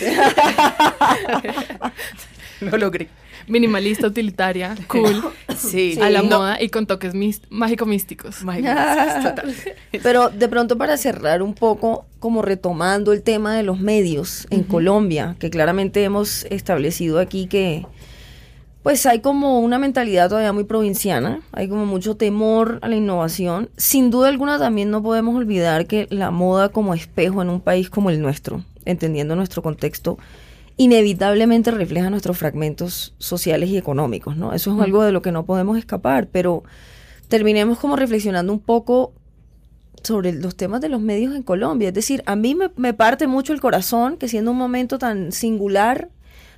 Lo 2.72 2.78
logré 2.78 3.10
minimalista, 3.48 4.08
utilitaria, 4.08 4.76
cool, 4.88 5.24
sí, 5.58 5.98
a 6.02 6.10
la 6.10 6.24
moda 6.24 6.62
y 6.62 6.70
con 6.70 6.86
toques 6.86 7.14
mágico-místicos. 7.50 8.38
Pero 10.04 10.30
de 10.30 10.48
pronto 10.48 10.78
para 10.78 10.98
cerrar 10.98 11.42
un 11.42 11.54
poco, 11.54 12.06
como 12.20 12.42
retomando 12.42 13.14
el 13.14 13.22
tema 13.22 13.56
de 13.56 13.64
los 13.64 13.80
medios 13.80 14.48
en 14.50 14.64
Colombia, 14.64 15.36
que 15.40 15.50
claramente 15.50 16.04
hemos 16.04 16.46
establecido 16.46 17.20
aquí 17.20 17.48
que 17.48 17.86
pues 18.82 19.06
hay 19.06 19.22
como 19.22 19.62
una 19.62 19.80
mentalidad 19.80 20.28
todavía 20.28 20.52
muy 20.52 20.66
provinciana, 20.66 21.40
hay 21.54 21.70
como 21.70 21.86
mucho 21.86 22.18
temor 22.18 22.80
a 22.82 22.90
la 22.90 22.98
innovación. 22.98 23.70
Sin 23.78 24.12
duda 24.12 24.28
alguna 24.28 24.60
también 24.60 24.92
no 24.92 25.02
podemos 25.02 25.36
olvidar 25.36 25.88
que 25.88 26.06
la 26.10 26.32
moda 26.32 26.68
como 26.68 26.94
espejo 26.94 27.42
en 27.42 27.50
un 27.50 27.62
país 27.62 27.90
como 27.90 28.10
el 28.10 28.22
nuestro, 28.22 28.62
entendiendo 28.84 29.38
nuestro 29.38 29.62
contexto, 29.62 30.18
inevitablemente 30.78 31.72
refleja 31.72 32.10
nuestros 32.10 32.38
fragmentos 32.38 33.14
sociales 33.18 33.70
y 33.70 33.78
económicos, 33.78 34.38
¿no? 34.38 34.54
Eso 34.54 34.76
es 34.76 34.82
algo 34.82 35.04
de 35.04 35.12
lo 35.12 35.22
que 35.22 35.32
no 35.32 35.46
podemos 35.46 35.78
escapar, 35.78 36.28
pero 36.28 36.64
terminemos 37.28 37.80
como 37.80 37.96
reflexionando 37.96 38.52
un 38.54 38.60
poco 38.60 39.14
sobre 40.04 40.34
los 40.34 40.56
temas 40.56 40.82
de 40.82 40.90
los 40.90 41.02
medios 41.02 41.36
en 41.36 41.44
Colombia. 41.44 41.90
Es 41.90 41.94
decir, 41.94 42.24
a 42.26 42.36
mí 42.36 42.56
me, 42.56 42.94
parte 42.94 43.28
mucho 43.28 43.54
el 43.54 43.62
corazón 43.62 44.18
que 44.18 44.28
siendo 44.28 44.52
un 44.52 44.58
momento 44.58 44.98
tan 44.98 45.32
singular, 45.32 46.10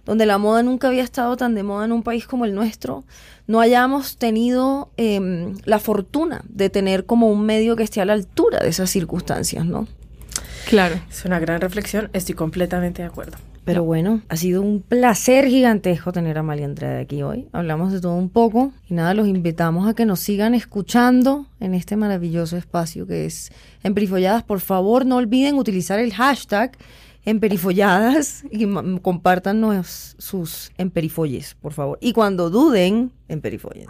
donde 0.06 0.26
la 0.26 0.38
moda 0.38 0.64
nunca 0.64 0.88
había 0.88 1.04
estado 1.04 1.36
tan 1.36 1.56
de 1.56 1.64
moda 1.64 1.86
en 1.86 1.92
un 1.92 2.04
país 2.04 2.28
como 2.28 2.46
el 2.46 2.54
nuestro, 2.54 3.04
no 3.48 3.60
hayamos 3.60 4.18
tenido 4.18 4.92
em, 4.98 5.56
la 5.66 5.80
fortuna 5.80 6.44
de 6.48 6.70
tener 6.70 7.06
como 7.06 7.30
un 7.30 7.46
medio 7.46 7.76
que 7.76 7.84
esté 7.84 8.02
a 8.02 8.06
la 8.06 8.14
altura 8.14 8.60
de 8.60 8.70
esas 8.70 8.90
circunstancias, 8.90 9.66
¿no? 9.66 9.88
Claro. 10.68 11.00
Es 11.10 11.26
una 11.26 11.40
gran 11.40 11.62
reflexión, 11.62 12.10
estoy 12.14 12.36
completamente 12.36 13.02
de 13.02 13.08
acuerdo. 13.08 13.38
Pero 13.66 13.84
bueno, 13.84 14.22
ha 14.30 14.38
sido 14.38 14.62
un 14.62 14.82
placer 14.82 15.48
gigantesco 15.48 16.12
tener 16.12 16.38
a 16.38 16.42
Amalia 16.42 16.66
Andrade 16.66 17.02
aquí 17.02 17.24
hoy. 17.24 17.48
Hablamos 17.52 17.92
de 17.92 18.00
todo 18.00 18.14
un 18.14 18.30
poco 18.30 18.72
y 18.88 18.94
nada, 18.94 19.16
los 19.16 19.28
invitamos 19.28 19.88
a 19.88 19.96
que 19.96 20.06
nos 20.06 20.20
sigan 20.20 20.54
escuchando 20.54 21.48
en 21.60 21.74
este 21.74 21.98
maravilloso 21.98 22.58
espacio 22.58 23.08
que 23.08 23.26
es 23.26 23.52
Emperifolladas. 23.84 24.44
Por 24.44 24.60
favor, 24.60 25.08
no 25.08 25.16
olviden 25.18 25.56
utilizar 25.56 26.00
el 26.00 26.14
hashtag 26.14 26.78
Emperifolladas 27.28 28.44
y 28.52 28.68
compártanos 29.02 30.16
sus 30.20 30.72
emperifolles, 30.78 31.56
por 31.60 31.74
favor. 31.74 31.98
Y 32.00 32.14
cuando 32.14 32.52
duden, 32.52 33.12
emperifollen. 33.28 33.88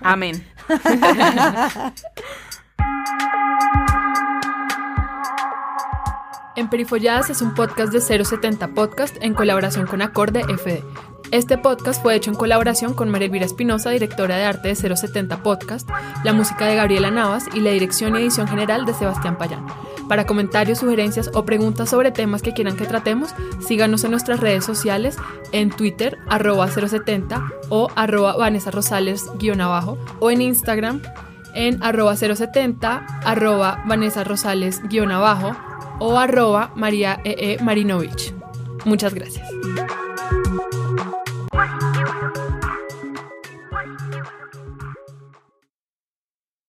Amén. 0.00 0.42
Emperifolladas 6.56 7.30
es 7.30 7.42
un 7.42 7.52
podcast 7.52 7.92
de 7.92 8.00
070 8.24 8.68
Podcast 8.68 9.16
en 9.20 9.34
colaboración 9.34 9.88
con 9.88 10.02
Acorde 10.02 10.44
FD. 10.44 10.84
Este 11.32 11.58
podcast 11.58 12.00
fue 12.00 12.14
hecho 12.14 12.30
en 12.30 12.36
colaboración 12.36 12.94
con 12.94 13.08
María 13.08 13.26
Elvira 13.26 13.44
Espinosa, 13.44 13.90
directora 13.90 14.36
de 14.36 14.44
arte 14.44 14.68
de 14.68 14.76
070 14.76 15.42
Podcast, 15.42 15.90
la 16.22 16.32
música 16.32 16.66
de 16.66 16.76
Gabriela 16.76 17.10
Navas 17.10 17.48
y 17.54 17.58
la 17.58 17.70
dirección 17.70 18.14
y 18.14 18.20
edición 18.20 18.46
general 18.46 18.86
de 18.86 18.94
Sebastián 18.94 19.36
Payán. 19.36 19.66
Para 20.08 20.26
comentarios, 20.26 20.78
sugerencias 20.78 21.28
o 21.34 21.44
preguntas 21.44 21.90
sobre 21.90 22.12
temas 22.12 22.40
que 22.40 22.52
quieran 22.52 22.76
que 22.76 22.86
tratemos, 22.86 23.34
síganos 23.66 24.04
en 24.04 24.12
nuestras 24.12 24.38
redes 24.38 24.64
sociales 24.64 25.16
en 25.50 25.70
Twitter, 25.70 26.18
arroba 26.28 26.68
070 26.68 27.42
o 27.68 27.88
arroba 27.96 28.36
Vanessa 28.36 28.70
Rosales 28.70 29.24
guion 29.38 29.60
abajo 29.60 29.98
o 30.20 30.30
en 30.30 30.40
Instagram 30.40 31.02
en 31.54 31.82
arroba 31.82 32.14
070, 32.14 33.06
arroba 33.24 33.82
Vanessa 33.86 34.22
Rosales 34.22 34.82
guion 34.88 35.10
abajo 35.10 35.56
o 36.00 36.16
arroba 36.16 36.70
María 36.74 37.20
e. 37.24 37.56
E. 37.58 37.62
Marinovich. 37.62 38.34
Muchas 38.84 39.14
gracias. 39.14 39.46